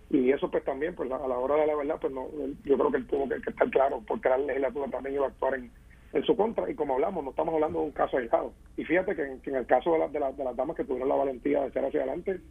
[0.10, 2.28] y eso pues también pues a la hora de la verdad pues no
[2.66, 5.56] yo creo que él tuvo que, estar claro porque la legislatura también iba a actuar
[5.56, 5.72] en,
[6.12, 8.52] en su contra y como hablamos no estamos hablando de un caso aislado.
[8.76, 11.16] Y fíjate que en, el caso de, la, de, de las damas que tuvieron la
[11.16, 12.42] valentía de echar hacia adelante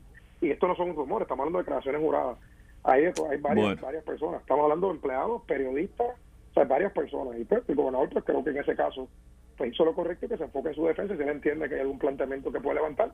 [0.40, 2.38] y esto no son rumores estamos hablando de declaraciones juradas
[2.84, 4.40] hay, hay varias, varias personas.
[4.40, 6.08] Estamos hablando de empleados, periodistas,
[6.50, 7.38] o sea, varias personas.
[7.38, 9.08] Y pues, el gobernador, pues creo que en ese caso,
[9.56, 11.14] pues hizo lo correcto y que se enfoque en su defensa.
[11.14, 13.12] Si él entiende que hay algún planteamiento que puede levantar,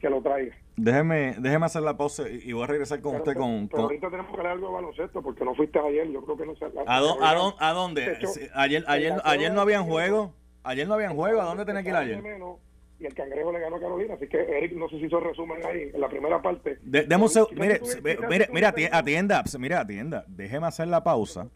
[0.00, 0.54] que lo traiga.
[0.76, 4.30] Déjeme, déjeme hacer la pausa y voy a regresar con usted con, pero, ahorita tenemos
[4.30, 6.10] que hablar algo de baloncesto porque no fuiste ayer.
[6.10, 6.66] Yo creo que no sé.
[6.86, 8.18] ¿A, ¿A, dónde?
[8.54, 10.34] ayer, ayer, ayer no habían juego.
[10.64, 11.40] Ayer no habían juego.
[11.40, 12.22] ¿A dónde tenía que ir ayer?
[12.98, 14.14] Y el Cangrejo le ganó a Carolina.
[14.14, 16.78] Así que Eric, no sé si hizo resumen ahí en la primera parte.
[16.82, 17.80] demos, mire,
[18.28, 20.24] mire, mira, atienda, mira, atienda.
[20.28, 21.48] Déjeme hacer la pausa.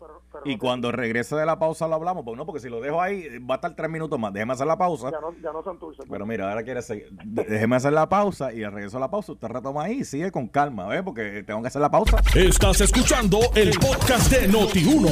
[0.45, 2.25] y cuando regrese de la pausa lo hablamos.
[2.25, 4.33] Pues no, porque si lo dejo ahí va a estar tres minutos más.
[4.33, 5.11] Déjeme hacer la pausa.
[5.11, 5.97] Ya no, ya no pues.
[6.09, 7.09] Pero mira, ahora quiere seguir.
[7.25, 10.31] Déjeme hacer la pausa y al regreso de la pausa usted retoma ahí y sigue
[10.31, 11.03] con calma, ¿ves?
[11.03, 12.19] Porque tengo que hacer la pausa.
[12.35, 15.11] Estás escuchando el podcast de Noti1.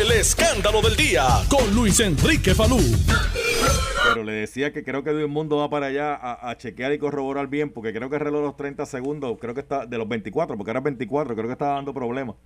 [0.00, 2.78] El escándalo del día con Luis Enrique Falú.
[4.08, 7.70] Pero le decía que creo que mundo va para allá a, chequear y corroborar bien,
[7.70, 10.56] porque creo que el reloj de los 30 segundos, creo que está de los 24,
[10.56, 12.36] porque era 24, creo que estaba dando problemas.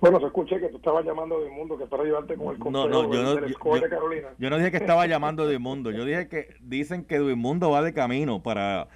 [0.00, 2.88] Bueno, se escuché que tú estabas llamando de mundo, que para ayudarte con el consejo
[2.88, 4.28] no, no, yo no, de Carolina.
[4.38, 7.82] Yo no dije que estaba llamando de mundo, yo dije que dicen que Duimundo va
[7.82, 8.88] de camino para...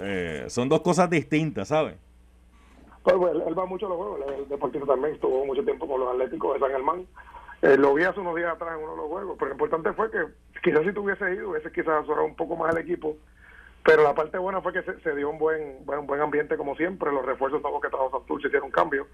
[0.00, 1.96] Eh, son dos cosas distintas, ¿sabes?
[3.02, 6.00] Pues, pues él, va mucho a los juegos, el deportista también estuvo mucho tiempo con
[6.00, 7.06] los Atléticos de San Germán.
[7.62, 9.92] Eh, lo vi hace unos días atrás en uno de los juegos, pero lo importante
[9.92, 10.18] fue que
[10.62, 13.16] quizás si tuviese ido, hubiese quizás asesorado un poco más el equipo,
[13.84, 17.12] pero la parte buena fue que se, dio un buen, buen buen ambiente como siempre,
[17.12, 19.06] los refuerzos nuevos que trajo Santurce hicieron un cambio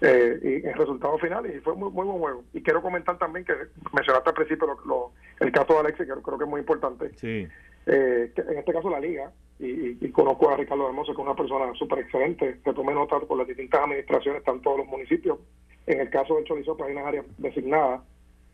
[0.00, 2.44] eh, y el resultado final y fue muy, muy buen juego.
[2.52, 3.54] Y quiero comentar también que
[3.92, 7.10] mencionaste al principio lo, el caso de Alexis, que creo que es muy importante.
[7.16, 7.46] Sí.
[7.86, 11.72] Eh, en este caso la liga, y, conozco a Ricardo Hermoso, que es una persona
[11.74, 15.38] súper excelente, que tome nota por las distintas administraciones, están todos los municipios.
[15.86, 18.00] En el caso de Chorizo, pues hay unas áreas designadas.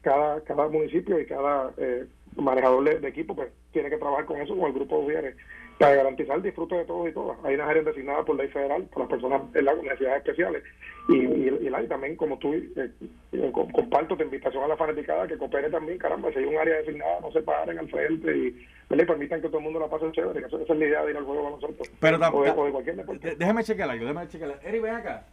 [0.03, 4.57] Cada, cada municipio y cada eh, manejador de, equipo pues tiene que trabajar con eso,
[4.57, 5.35] con el grupo de
[5.81, 7.39] para garantizar el disfrute de todos y todas.
[7.43, 10.63] Hay unas áreas designadas por ley federal para las personas en las necesidades especiales.
[11.09, 12.91] Y, y, también, como tú eh,
[13.33, 16.77] eh, comparto tu invitación a la fanaticada que coopere también, caramba, si hay un área
[16.77, 20.13] designada, no se paren al frente y le permitan que todo el mundo la pase
[20.13, 20.47] chévere.
[20.47, 21.91] Esa, es la idea de ir al juego con nosotros.
[21.99, 23.37] Pero o, de, cualquier deporte.
[23.37, 24.61] Déjame chequear algo, déjame chequear.
[24.63, 25.25] Eri, ven acá.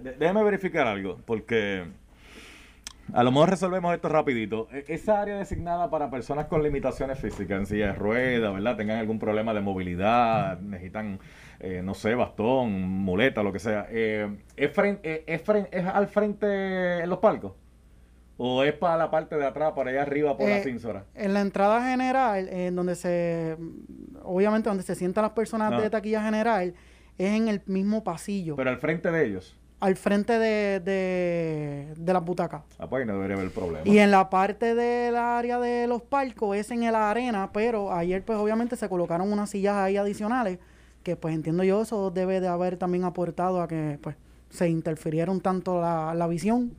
[0.00, 1.84] Déjame verificar algo, porque
[3.12, 4.68] a lo mejor resolvemos esto rapidito.
[4.72, 8.76] E, esa área designada para personas con limitaciones físicas, en silla de ruedas, ¿verdad?
[8.76, 11.18] Tengan algún problema de movilidad, necesitan,
[11.60, 13.86] eh, no sé, bastón, muleta, lo que sea.
[13.90, 17.52] Eh, ¿es, frente, eh, es, al frente en los palcos?
[18.38, 21.04] ¿O es para la parte de atrás, para allá arriba, por la cínsora?
[21.14, 23.56] En la entrada general, en donde se,
[24.22, 26.74] obviamente donde se sientan las personas de taquilla general,
[27.18, 28.56] es en el mismo pasillo.
[28.56, 30.78] Pero al frente de ellos al frente de,
[31.96, 32.62] de, las butacas.
[32.78, 33.82] Ah, pues no debería haber problema.
[33.84, 38.24] Y en la parte del área de los palcos es en la arena, pero ayer
[38.24, 40.60] pues obviamente se colocaron unas sillas ahí adicionales,
[41.02, 44.14] que pues entiendo yo eso debe de haber también aportado a que pues
[44.50, 46.72] se interfirieron tanto la, la visión.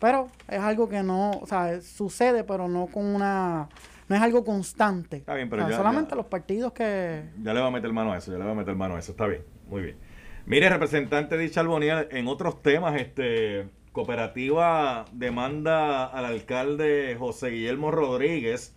[0.00, 3.68] Pero es algo que no, o sea, sucede, pero no con una
[4.08, 5.18] no es algo constante.
[5.18, 7.30] Está bien, pero solamente los partidos que...
[7.40, 8.98] Ya le va a meter mano a eso, ya le va a meter mano a
[8.98, 9.12] eso.
[9.12, 9.96] Está bien, muy bien.
[10.44, 18.76] Mire, representante de Charboniel, en otros temas, este cooperativa demanda al alcalde José Guillermo Rodríguez.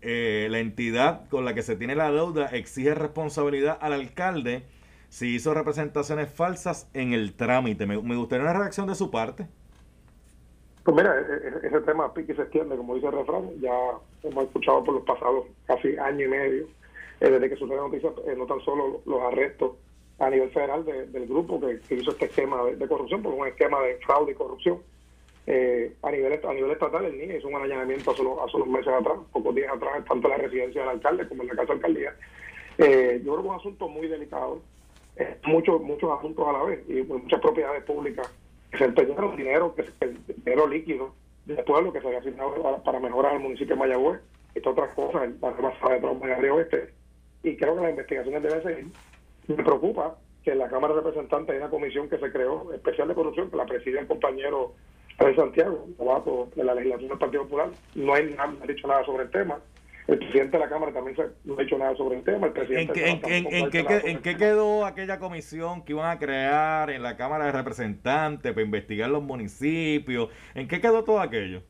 [0.00, 4.62] Eh, la entidad con la que se tiene la deuda exige responsabilidad al alcalde
[5.08, 7.86] si hizo representaciones falsas en el trámite.
[7.86, 9.48] Me, gustaría una reacción de su parte.
[10.84, 13.74] Pues mira, e, e, ese tema pique se extiende, como dice el refrán, ya
[14.22, 16.68] hemos escuchado por los pasados casi año y medio,
[17.18, 19.72] eh, desde que sucede la noticia, eh, no tan solo los arrestos
[20.18, 23.98] a nivel federal del grupo que, hizo este esquema de, corrupción, por un esquema de
[23.98, 24.78] fraude y corrupción.
[25.46, 29.16] Eh, a nivel a nivel estatal, el NIE hizo un allanamiento hace unos, meses atrás,
[29.32, 32.16] pocos días atrás, tanto en la residencia del alcalde como en la casa de alcaldía.
[32.78, 34.60] Eh, yo creo que es un asunto muy delicado,
[35.44, 38.30] muchos muchos asuntos a la vez y muchas propiedades públicas
[38.70, 43.00] que se empeñaron dinero, que el dinero líquido del pueblo que se había asignado para,
[43.00, 44.20] mejorar el municipio de Mayagüez
[44.60, 46.90] todas otras cosas, la rebasada de Trump Oeste.
[47.42, 48.86] Y creo que las investigaciones deben seguir
[49.54, 53.08] me preocupa que en la Cámara de Representantes hay una comisión que se creó especial
[53.08, 54.74] de corrupción que la preside el compañero
[55.18, 57.70] de Santiago, novato de la legislación del Partido Popular.
[57.94, 59.58] No hay nada, ha dicho nada sobre el tema.
[60.06, 62.46] El presidente de la Cámara también no ha dicho nada sobre el tema.
[62.46, 67.46] El presidente ¿En, en, qué, quedó aquella comisión que iban a crear en la Cámara
[67.46, 70.28] de Representantes para investigar los municipios?
[70.54, 71.62] ¿En qué quedó todo aquello?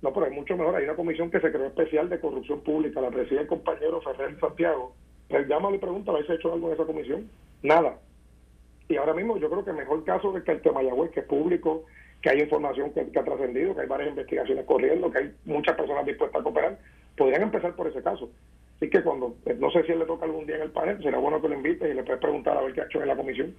[0.00, 0.76] No, pero hay mucho mejor.
[0.76, 3.02] Hay una comisión que se creó especial de corrupción pública.
[3.02, 4.94] La preside el compañero Ferrer Santiago
[5.28, 7.28] pues llámalo y pregunta, ¿habéis hecho algo en esa comisión?
[7.62, 7.98] Nada.
[8.88, 11.20] Y ahora mismo yo creo que el mejor caso es que el tema Mayagüez, que
[11.20, 11.84] es público,
[12.22, 16.06] que hay información que, ha trascendido, que hay varias investigaciones corriendo, que hay muchas personas
[16.06, 16.78] dispuestas a cooperar,
[17.16, 18.30] podrían empezar por ese caso.
[18.76, 21.02] Así que cuando, eh, no sé si él le toca algún día en el panel,
[21.02, 23.08] será bueno que lo invite y le puedes preguntar a ver qué ha hecho en
[23.08, 23.54] la comisión.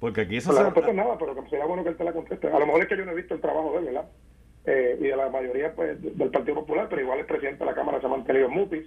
[0.00, 2.04] Porque aquí eso no la respuesta es nada, pero que sería bueno que él te
[2.04, 2.48] la conteste.
[2.48, 4.08] A lo mejor es que yo no he visto el trabajo de él, ¿verdad?
[4.64, 7.74] Eh, y de la mayoría pues, del Partido Popular, pero igual el presidente de la
[7.74, 8.86] Cámara se ha mantenido en mutis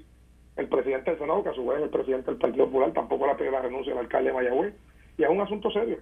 [0.58, 3.26] el presidente del Senado, que a su vez es el presidente del Partido Popular, tampoco
[3.26, 4.74] le ha pedido la renuncia al alcalde de Mayagüez.
[5.18, 5.98] Y es un asunto serio.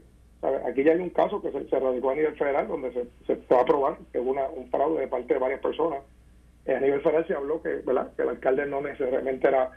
[0.66, 3.62] Aquí ya hay un caso que se, radicó a nivel federal donde se, se, va
[3.62, 6.02] a probar que hubo un fraude de parte de varias personas.
[6.66, 8.12] Eh, a nivel federal se habló que, ¿verdad?
[8.16, 9.72] que el alcalde no necesariamente era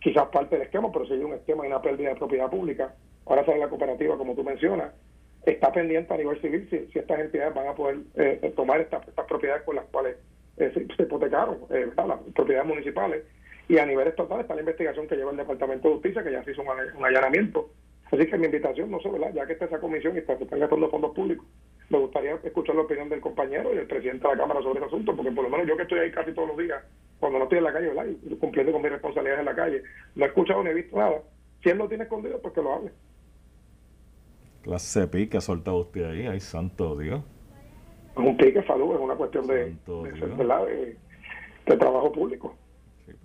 [0.00, 2.94] quizás parte del esquema, pero sí un esquema y una pérdida de propiedad pública.
[3.26, 4.92] Ahora sale la cooperativa, como tú mencionas.
[5.46, 9.04] Está pendiente a nivel civil si, si estas entidades van a poder eh, tomar estas,
[9.28, 10.16] propiedades con las cuales
[10.56, 13.24] eh, se, hipotecaron, las propiedades municipales
[13.68, 16.42] y a nivel estatal está la investigación que lleva el Departamento de Justicia, que ya
[16.42, 17.68] se hizo un, allanamiento.
[18.10, 19.32] Así que mi invitación, no sé, ¿verdad?
[19.34, 21.46] Ya que está esa comisión y está, se están gastando fondos públicos,
[21.90, 24.86] me gustaría escuchar la opinión del compañero y del presidente de la Cámara sobre el
[24.86, 26.82] asunto, porque por lo menos yo que estoy ahí casi todos los días,
[27.20, 28.06] cuando no estoy en la calle, ¿verdad?
[28.06, 29.82] Y cumpliendo con mis responsabilidades en la calle,
[30.14, 31.22] no he escuchado ni he visto nada.
[31.62, 32.90] Si él lo tiene escondido, pues que lo hable.
[34.62, 37.22] Clase pique ha soltado usted ahí, ay santo Dios.
[38.12, 39.74] Es un pique, salud, es una cuestión de,
[41.66, 42.56] de, trabajo público.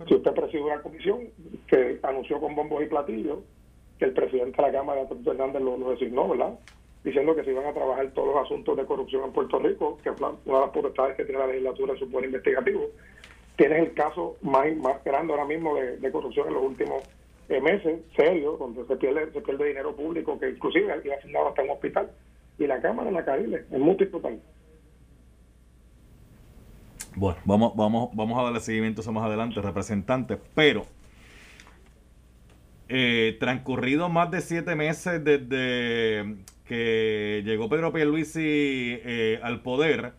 [0.08, 1.28] Si usted preside una comisión
[1.66, 3.38] que anunció con bombos y platillos
[3.98, 6.58] que el presidente de la Cámara, Antonio Fernández, lo, designó, ¿verdad?
[7.04, 10.10] Diciendo que se iban a trabajar todos los asuntos de corrupción en Puerto Rico, que
[10.10, 12.86] es una de las potestades que tiene la legislatura en su poder investigativo.
[13.56, 17.02] Tienes el caso más, más grande ahora mismo de, corrupción en los últimos
[17.48, 21.62] eh, meses, serio, donde se pierde, se pierde dinero público, que inclusive ha asignado hasta
[21.62, 22.10] un hospital.
[22.58, 24.40] Y la Cámara en la calle, es multitotal.
[27.16, 30.84] Bueno, vamos, vamos, vamos a darle seguimiento eso más adelante, representantes, pero
[32.88, 40.14] eh, transcurrido más de siete meses desde que llegó Pedro Pierluisi eh, al poder,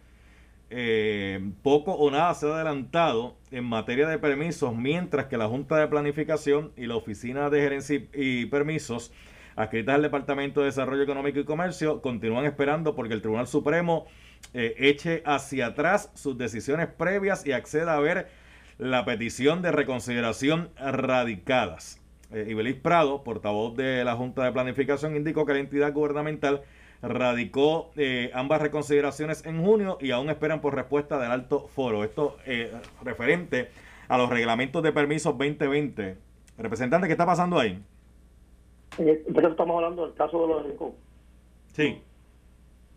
[0.69, 5.75] eh, poco o nada se ha adelantado en materia de permisos, mientras que la Junta
[5.75, 9.11] de Planificación y la Oficina de Gerencia y Permisos,
[9.57, 14.05] adscritas al Departamento de Desarrollo Económico y Comercio, continúan esperando porque el Tribunal Supremo
[14.53, 18.27] eh, eche hacia atrás sus decisiones previas y acceda a ver
[18.77, 22.01] la petición de reconsideración radicadas.
[22.31, 26.63] Eh, Ibeliz Prado, portavoz de la Junta de Planificación, indicó que la entidad gubernamental
[27.01, 32.03] radicó eh, ambas reconsideraciones en junio y aún esperan por respuesta del alto foro.
[32.03, 32.71] Esto eh,
[33.03, 33.69] referente
[34.07, 36.17] a los reglamentos de permisos 2020.
[36.57, 37.81] Representante, ¿qué está pasando ahí?
[38.97, 40.93] estamos hablando del caso de los.
[41.73, 42.01] Sí.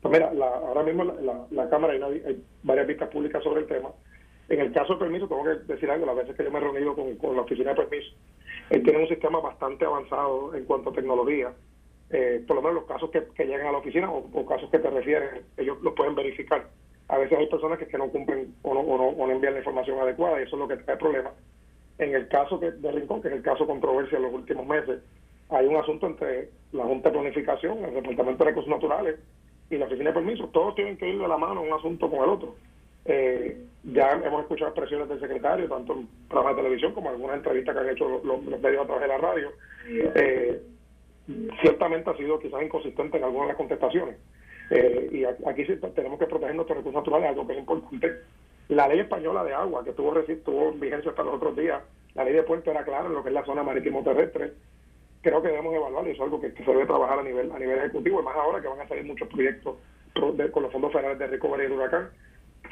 [0.01, 3.91] Pues mira, ahora mismo la, la, Cámara hay, varias vistas públicas sobre el tema.
[4.49, 6.63] En el caso del permiso, tengo que decir algo, las veces que yo me he
[6.63, 8.15] reunido con, la oficina de permiso,
[8.71, 11.53] él tiene un sistema bastante avanzado en cuanto a tecnología.
[12.11, 14.89] Eh, por lo menos los casos que, llegan a la oficina o, casos que te
[14.89, 16.67] refieren, ellos lo pueden verificar.
[17.09, 20.41] A veces hay personas que, no cumplen o no, o no, envían la información adecuada
[20.41, 21.33] y eso es lo que trae problemas.
[21.99, 25.01] En el caso de Rincón, que es el caso controversia en los últimos meses,
[25.51, 29.19] hay un asunto entre la Junta de Planificación, el Departamento de Recursos Naturales
[29.71, 32.23] y la oficina de permisos, todos tienen que ir de la mano un asunto con
[32.23, 32.57] el otro.
[33.05, 37.37] Eh, ya hemos escuchado expresiones del secretario, tanto en programas de televisión como en algunas
[37.37, 39.53] entrevistas que han hecho los, medios a través de la radio.
[39.87, 40.63] Eh,
[41.61, 44.17] ciertamente ha sido quizás inconsistente en algunas de las contestaciones.
[44.71, 48.13] Eh, y aquí sí tenemos que proteger nuestros recursos naturales, algo que es importante.
[48.69, 50.13] La ley española de agua, que tuvo,
[50.45, 51.83] tuvo vigencia hasta los otros días,
[52.15, 54.53] la ley de puerto era clara en lo que es la zona marítimo terrestre,
[55.23, 57.79] creo que debemos evaluar y es algo que, se debe trabajar a nivel a nivel
[57.79, 59.77] ejecutivo y más ahora que van a salir muchos proyectos
[60.15, 62.11] con los fondos federales de recovery del huracán.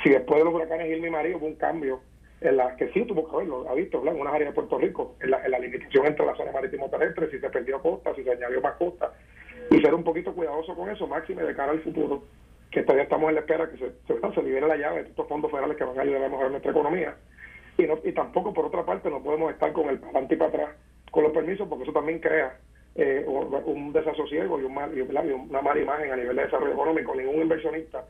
[0.02, 2.00] Si después de los huracanes Irma y María hubo un cambio
[2.40, 5.16] en la que sí tuvo que haberlo, ha visto en unas áreas de Puerto Rico,
[5.20, 8.22] en la, en la limitación entre la zona marítimo terrestre, si se perdió costa, si
[8.22, 9.12] se añadió más costa,
[9.70, 12.24] y ser un poquito cuidadoso con eso, máximo de cara al futuro,
[12.70, 15.26] que todavía estamos en la espera que se, se, se libere la llave de estos
[15.28, 17.16] fondos federales que van a ayudar a mejorar nuestra economía.
[17.78, 20.48] Y, no, y tampoco, por otra parte, no podemos estar con el para y para
[20.50, 20.70] atrás
[21.16, 22.58] con los permisos, porque eso también crea
[22.94, 27.14] eh, un desasosiego y, un mal, y una mala imagen a nivel de desarrollo económico.
[27.14, 28.04] Ningún inversionista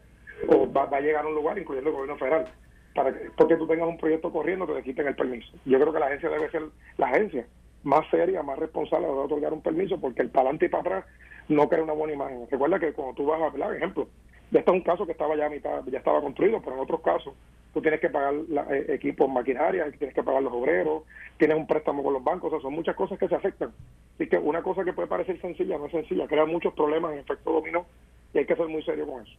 [0.49, 2.49] o va, a llegar a un lugar, incluyendo el gobierno federal,
[2.97, 5.53] para que, porque tú tengas un proyecto corriendo que te quiten el permiso.
[5.67, 6.63] Yo creo que la agencia debe ser
[6.97, 7.47] la agencia
[7.85, 11.05] más seria, más responsable de otorgar un permiso, porque el palante y para atrás
[11.49, 12.49] no crea una buena imagen.
[12.51, 14.09] Recuerda que cuando tú vas a hablar, ejemplo,
[14.51, 17.03] este es un caso que estaba ya a mitad, ya estaba construido, pero en otros
[17.03, 17.35] casos
[17.77, 21.03] tú tienes que pagar la, eh, equipos, maquinaria, tienes que pagar los obreros,
[21.37, 23.71] tienes un préstamo con los bancos, o sea, son muchas cosas que se afectan.
[24.15, 27.19] Así que una cosa que puede parecer sencilla no es sencilla, crea muchos problemas en
[27.19, 27.85] efecto dominó
[28.33, 29.37] y hay que ser muy serio con eso.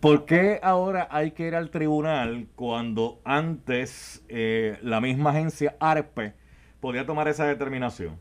[0.00, 6.32] ¿Por qué ahora hay que ir al tribunal cuando antes eh, la misma agencia ARPE
[6.80, 8.18] podía tomar esa determinación?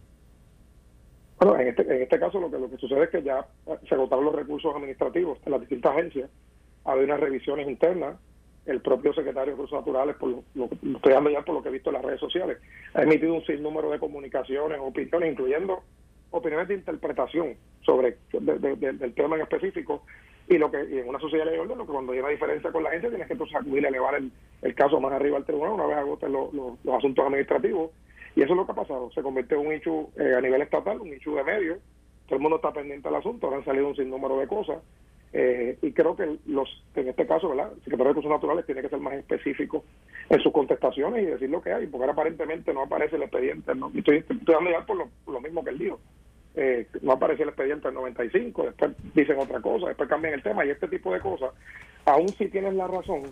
[1.40, 3.44] Bueno, en este, en este caso lo que, lo que sucede es que ya
[3.90, 6.30] se agotaron los recursos administrativos de las distintas agencias,
[6.86, 8.18] había unas revisiones internas,
[8.66, 11.74] el propio secretario de Recursos Naturales, por lo, estoy dando ya por lo que he
[11.74, 12.58] visto en las redes sociales,
[12.94, 15.84] ha emitido un sinnúmero de comunicaciones, opiniones, incluyendo
[16.32, 20.04] opiniones de interpretación sobre del tema en específico,
[20.48, 22.84] y lo que en una sociedad de orden, lo que cuando hay una diferencia con
[22.84, 25.74] la agencia, tienes que entonces acudir a elevar el, el caso más arriba al tribunal
[25.74, 27.92] una vez agoten los, los, asuntos administrativos.
[28.36, 29.12] Y eso es lo que ha pasado.
[29.12, 31.78] Se convirtió en un hecho eh, a nivel estatal, un hecho de medio.
[32.26, 33.46] Todo el mundo está pendiente del asunto.
[33.46, 34.80] Ahora han salido un sinnúmero de cosas.
[35.34, 37.72] Eh, y creo que los en este caso, ¿verdad?
[37.74, 39.84] El secretario de Recursos Naturales tiene que ser más específico
[40.30, 43.72] en sus contestaciones y decir lo que hay, porque ahora aparentemente no aparece el expediente.
[43.96, 46.00] estoy, estoy dando ya por lo, lo mismo que él dijo
[46.56, 50.66] eh, no aparece el expediente del 95, después dicen otra cosa, después cambian el tema
[50.66, 51.52] y este tipo de cosas,
[52.06, 53.24] aún si tienes la razón,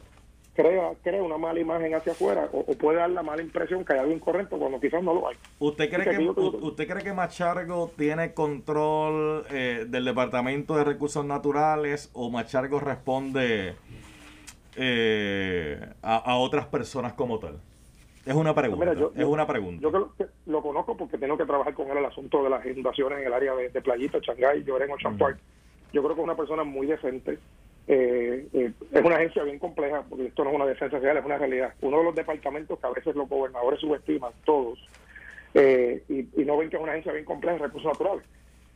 [0.54, 4.00] crea, crea una mala imagen hacia afuera o, puede dar la mala impresión que hay
[4.00, 5.38] algo incorrecto cuando quizás no lo hay.
[5.60, 12.10] ¿Usted cree que, usted cree que Machargo tiene control eh, del Departamento de Recursos Naturales
[12.14, 13.76] o Machargo responde
[14.76, 17.60] eh, a, a otras personas como tal?
[18.26, 18.94] Es una pregunta.
[19.16, 19.82] es una pregunta.
[19.82, 23.20] Yo que lo, conozco porque tengo que trabajar con él el asunto de las inundaciones
[23.20, 25.40] en el área de, de Playita, Shanghái, Lloren o Champán.
[25.92, 27.40] Yo creo que es una persona muy decente.
[27.88, 31.26] Eh, eh, es una agencia bien compleja, porque esto no es una defensa real, es
[31.26, 31.74] una realidad.
[31.82, 34.80] Uno de los departamentos que a veces los gobernadores subestiman, todos,
[35.54, 38.24] eh, y, no ven que es una agencia bien compleja de recursos naturales.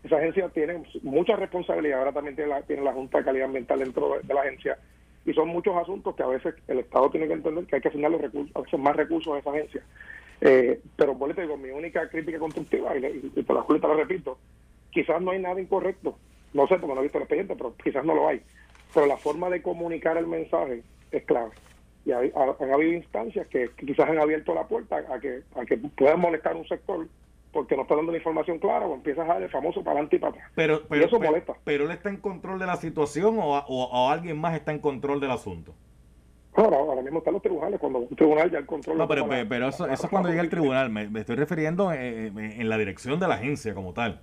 [0.03, 3.79] Esa agencia tiene mucha responsabilidad, ahora también tiene la, tiene la Junta de Calidad Ambiental
[3.79, 4.77] dentro de, la agencia,
[5.25, 7.87] y son muchos asuntos que a veces el Estado tiene que entender que hay que
[7.87, 9.81] asignarle recursos, a veces más recursos a esa agencia.
[10.95, 13.95] pero por te digo, mi única crítica constructiva, y, y, por la cual te lo
[13.95, 14.37] repito,
[14.91, 16.17] quizás no hay nada incorrecto,
[16.53, 18.41] no sé porque no he visto el expediente, pero quizás no lo hay
[18.95, 20.81] pero la forma de comunicar el mensaje
[21.11, 21.51] es clave.
[22.05, 25.77] Y hay, han habido instancias que, quizás han abierto la puerta a que, a que
[25.77, 27.07] puedan molestar un sector
[27.51, 30.15] porque no está dando la información clara o empiezas a dar el famoso para adelante
[30.15, 30.51] y para atrás.
[30.55, 31.55] Pero, pero, eso molesta.
[31.63, 35.19] Pero él está en control de la situación o, o, alguien más está en control
[35.19, 35.73] del asunto.
[36.53, 38.97] Ahora, ahora mismo están los tribunales, cuando un tribunal ya el control...
[38.97, 42.77] No, pero, pero, eso, eso es cuando llega el tribunal, me, estoy refiriendo en la
[42.77, 44.21] dirección de la agencia como tal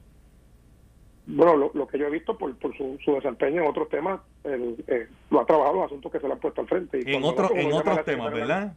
[1.26, 5.06] bueno, lo, que yo he visto por, por su, desempeño en otros temas, el, eh,
[5.30, 7.00] lo ha trabajado los asuntos que se le han puesto al frente.
[7.04, 8.74] Y en, otro, en otros temas, ¿verdad?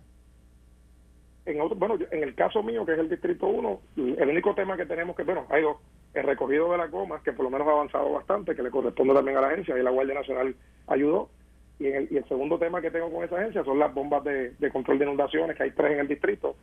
[1.45, 4.85] En bueno, en el caso mío, que es el Distrito 1, el único tema que
[4.85, 5.77] tenemos que, bueno, hay dos,
[6.13, 9.13] el recorrido de la goma, que por lo menos ha avanzado bastante, que le corresponde
[9.13, 10.55] también a la agencia, y la Guardia Nacional
[10.87, 11.29] ayudó.
[11.77, 14.23] Y, en el, y el segundo tema que tengo con esa agencia son las bombas
[14.23, 16.55] de, de control de inundaciones, que hay tres en el distrito,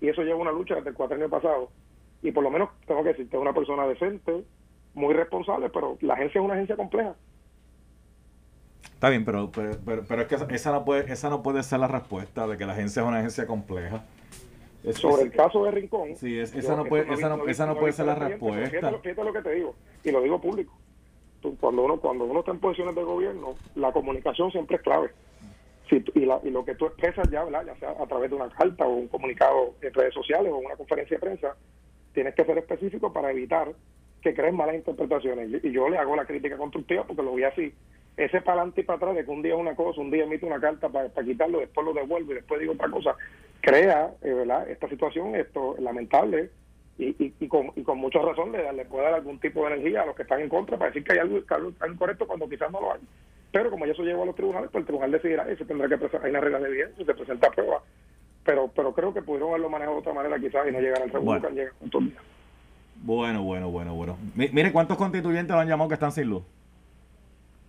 [0.00, 1.70] y eso lleva una lucha desde el cuatro años pasado.
[2.22, 4.44] Y por lo menos tengo que decirte, es una persona decente,
[4.94, 7.14] muy responsable, pero la agencia es una agencia compleja.
[8.84, 11.88] Está bien, pero, pero, pero, es que esa no, puede, esa no puede ser la
[11.88, 14.04] respuesta de que la agencia es una agencia compleja.
[14.92, 16.16] Sobre el caso de Rincón.
[16.16, 18.70] Sí, esa, no puede, esa, no, esa no puede ser la respuesta.
[19.00, 20.76] Fíjate, lo que te digo, y lo digo público.
[21.60, 25.10] cuando uno cuando uno está en posiciones de gobierno, la comunicación siempre es clave.
[25.88, 28.48] Si, y, la, y lo que tú expresas ya, ya sea a través de una
[28.50, 31.56] carta o un comunicado en redes sociales o una conferencia de prensa,
[32.12, 33.72] tienes que ser específico para evitar
[34.22, 35.64] que creen malas interpretaciones.
[35.64, 37.74] Y yo le hago la crítica constructiva porque lo vi así.
[38.16, 40.24] Ese para adelante y para atrás de que un día es una cosa, un día
[40.24, 43.16] emite una carta para, quitarlo, después lo devuelvo y después digo otra cosa,
[43.60, 44.68] crea eh, ¿verdad?
[44.68, 46.50] esta situación esto lamentable
[46.98, 50.02] y, y, con, y con mucha razón le, le puede dar algún tipo de energía
[50.02, 51.38] a los que están en contra para decir que hay algo,
[51.90, 53.00] incorrecto cuando quizás no lo hay.
[53.50, 55.88] Pero como ya eso llegó a los tribunales, pues el tribunal decidirá y se tendrá
[55.88, 57.82] que presentar, hay una regla de evidencia, se presenta prueba.
[58.44, 61.10] Pero, pero creo que pudieron haberlo manejado de otra manera quizás y no llegar al
[61.10, 61.56] tribunal bueno.
[61.56, 61.90] que han
[63.02, 64.16] bueno, bueno, bueno, bueno.
[64.34, 66.42] mire, ¿cuántos constituyentes lo han llamado que están sin luz?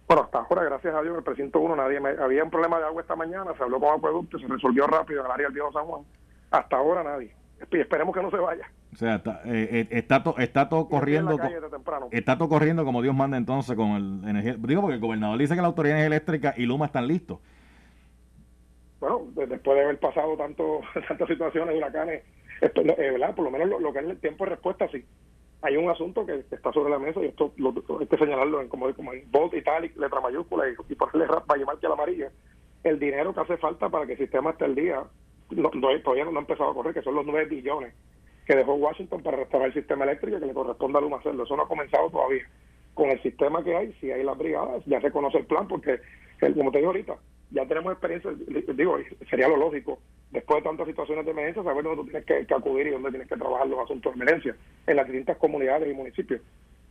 [0.07, 2.85] Bueno, hasta ahora, gracias a Dios, el precinto uno, nadie me, había un problema de
[2.85, 5.71] agua esta mañana, se habló con acueducto, se resolvió rápido en el área del Viejo
[5.71, 6.03] San Juan.
[6.51, 7.33] Hasta ahora nadie.
[7.71, 8.69] Esperemos que no se vaya.
[8.93, 11.37] O sea, está, eh, eh está, está todo corriendo.
[12.11, 14.55] está todo corriendo como Dios manda entonces con el energía.
[14.59, 17.39] Digo, porque el gobernador dice que la autoridad eléctrica y Luma están listos.
[18.99, 22.23] Bueno, después de haber pasado tanto, tantas situaciones, huracanes,
[22.97, 23.35] ¿verdad?
[23.35, 25.03] Por lo menos lo, que es el tiempo de respuesta, sí.
[25.61, 28.67] Hay un asunto que está sobre la mesa y esto lo, hay que señalarlo en,
[28.67, 32.31] como, como en bold, italic, letra mayúscula y, y ponerle vaya que la amarilla.
[32.83, 35.03] El dinero que hace falta para que el sistema esté al día,
[35.51, 37.93] no, todavía no ha empezado a correr, que son los 9 billones
[38.45, 41.43] que dejó Washington para restaurar el sistema eléctrico que le corresponde a Luma hacerlo.
[41.43, 42.43] Eso no ha comenzado todavía.
[42.93, 45.99] Con el sistema que hay, si hay las brigadas, ya se conoce el plan, porque,
[46.39, 47.15] como te digo ahorita,
[47.53, 48.31] ya tenemos experiencia,
[48.73, 48.97] digo,
[49.29, 49.99] sería lo lógico,
[50.31, 53.37] después de tantas situaciones de emergencia, saber dónde tienes que, acudir y dónde tienes que
[53.37, 54.55] trabajar los asuntos de emergencia,
[54.87, 56.41] en las distintas comunidades y municipios.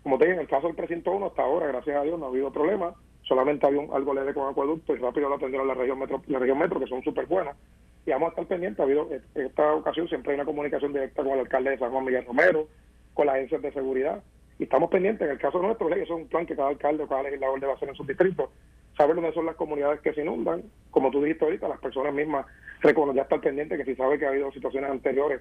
[0.04, 2.26] Como te digo, en el caso del precinto 1, hasta ahora, gracias a Dios, no
[2.26, 5.98] ha habido problemas, solamente había algo leve con acueducto y rápido lo atendieron la región
[5.98, 7.56] metro, la región metro, que son súper buenas,
[8.06, 11.24] y vamos a estar pendientes, ha habido, en esta ocasión siempre hay una comunicación directa
[11.24, 12.68] con el alcalde de San Juan Miguel Romero,
[13.14, 14.22] con las agencias de seguridad,
[14.60, 17.24] y estamos pendientes, en el caso nuestro, es un plan que cada alcalde o cada
[17.24, 18.48] legislador debe hacer en sus distritos,
[18.96, 22.46] saber dónde son las comunidades que se inundan, como tú dijiste ahorita, las personas mismas
[23.14, 25.40] ya están pendientes que si sabe que ha habido situaciones anteriores,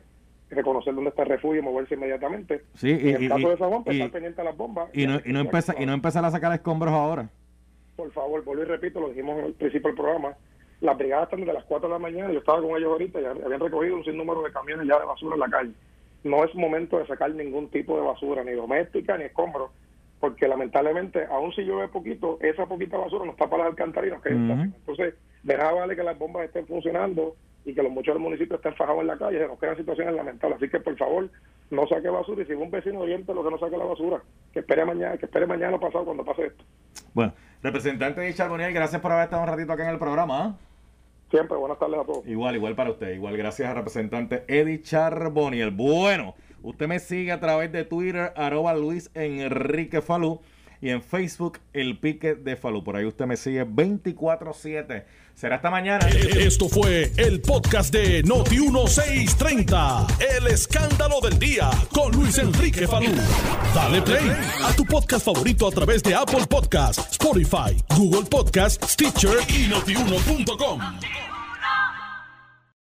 [0.49, 2.63] reconocer dónde está el refugio y moverse inmediatamente.
[2.75, 4.89] Sí, y, en el caso de San pues, estar pendiente a las bombas.
[4.93, 7.29] Y no, y no, empezar, y no empezar a sacar escombros ahora.
[7.95, 10.35] Por favor, vuelvo y repito, lo dijimos en el principio del programa,
[10.81, 13.25] las brigadas están desde las 4 de la mañana, yo estaba con ellos ahorita y
[13.25, 15.71] habían recogido un sinnúmero de camiones ya de basura en la calle.
[16.23, 19.71] No es momento de sacar ningún tipo de basura, ni doméstica, ni escombros
[20.21, 24.21] porque lamentablemente, aún si llueve poquito, esa poquita basura nos tapa las alcantarillas.
[24.21, 29.01] Que Entonces, vale que las bombas estén funcionando y que los muchos municipios estén fajados
[29.01, 30.57] en la calle, se nos quedan situaciones lamentables.
[30.57, 31.27] Así que, por favor,
[31.71, 34.21] no saque basura y si un vecino oriente lo que no saque la basura,
[34.53, 36.63] que espere mañana, que espere mañana pasado cuando pase esto.
[37.15, 40.45] Bueno, representante de Charboniel, gracias por haber estado un ratito acá en el programa.
[40.45, 40.55] ¿ah?
[41.31, 42.27] Siempre, buenas tardes a todos.
[42.27, 43.11] Igual, igual para usted.
[43.11, 45.71] Igual, gracias al representante Eddie Charboniel.
[45.71, 50.41] Bueno, usted me sigue a través de Twitter, arroba Luis Enrique Falú.
[50.83, 52.83] y en Facebook El Pique de Falú.
[52.83, 55.03] Por ahí usted me sigue 24-7.
[55.35, 56.07] Será esta mañana.
[56.09, 60.07] Esto fue el podcast de Noti1630.
[60.37, 63.11] El escándalo del día con Luis Enrique Falú.
[63.75, 64.31] Dale play
[64.63, 70.79] a tu podcast favorito a través de Apple Podcasts, Spotify, Google Podcasts, Stitcher y notiuno.com.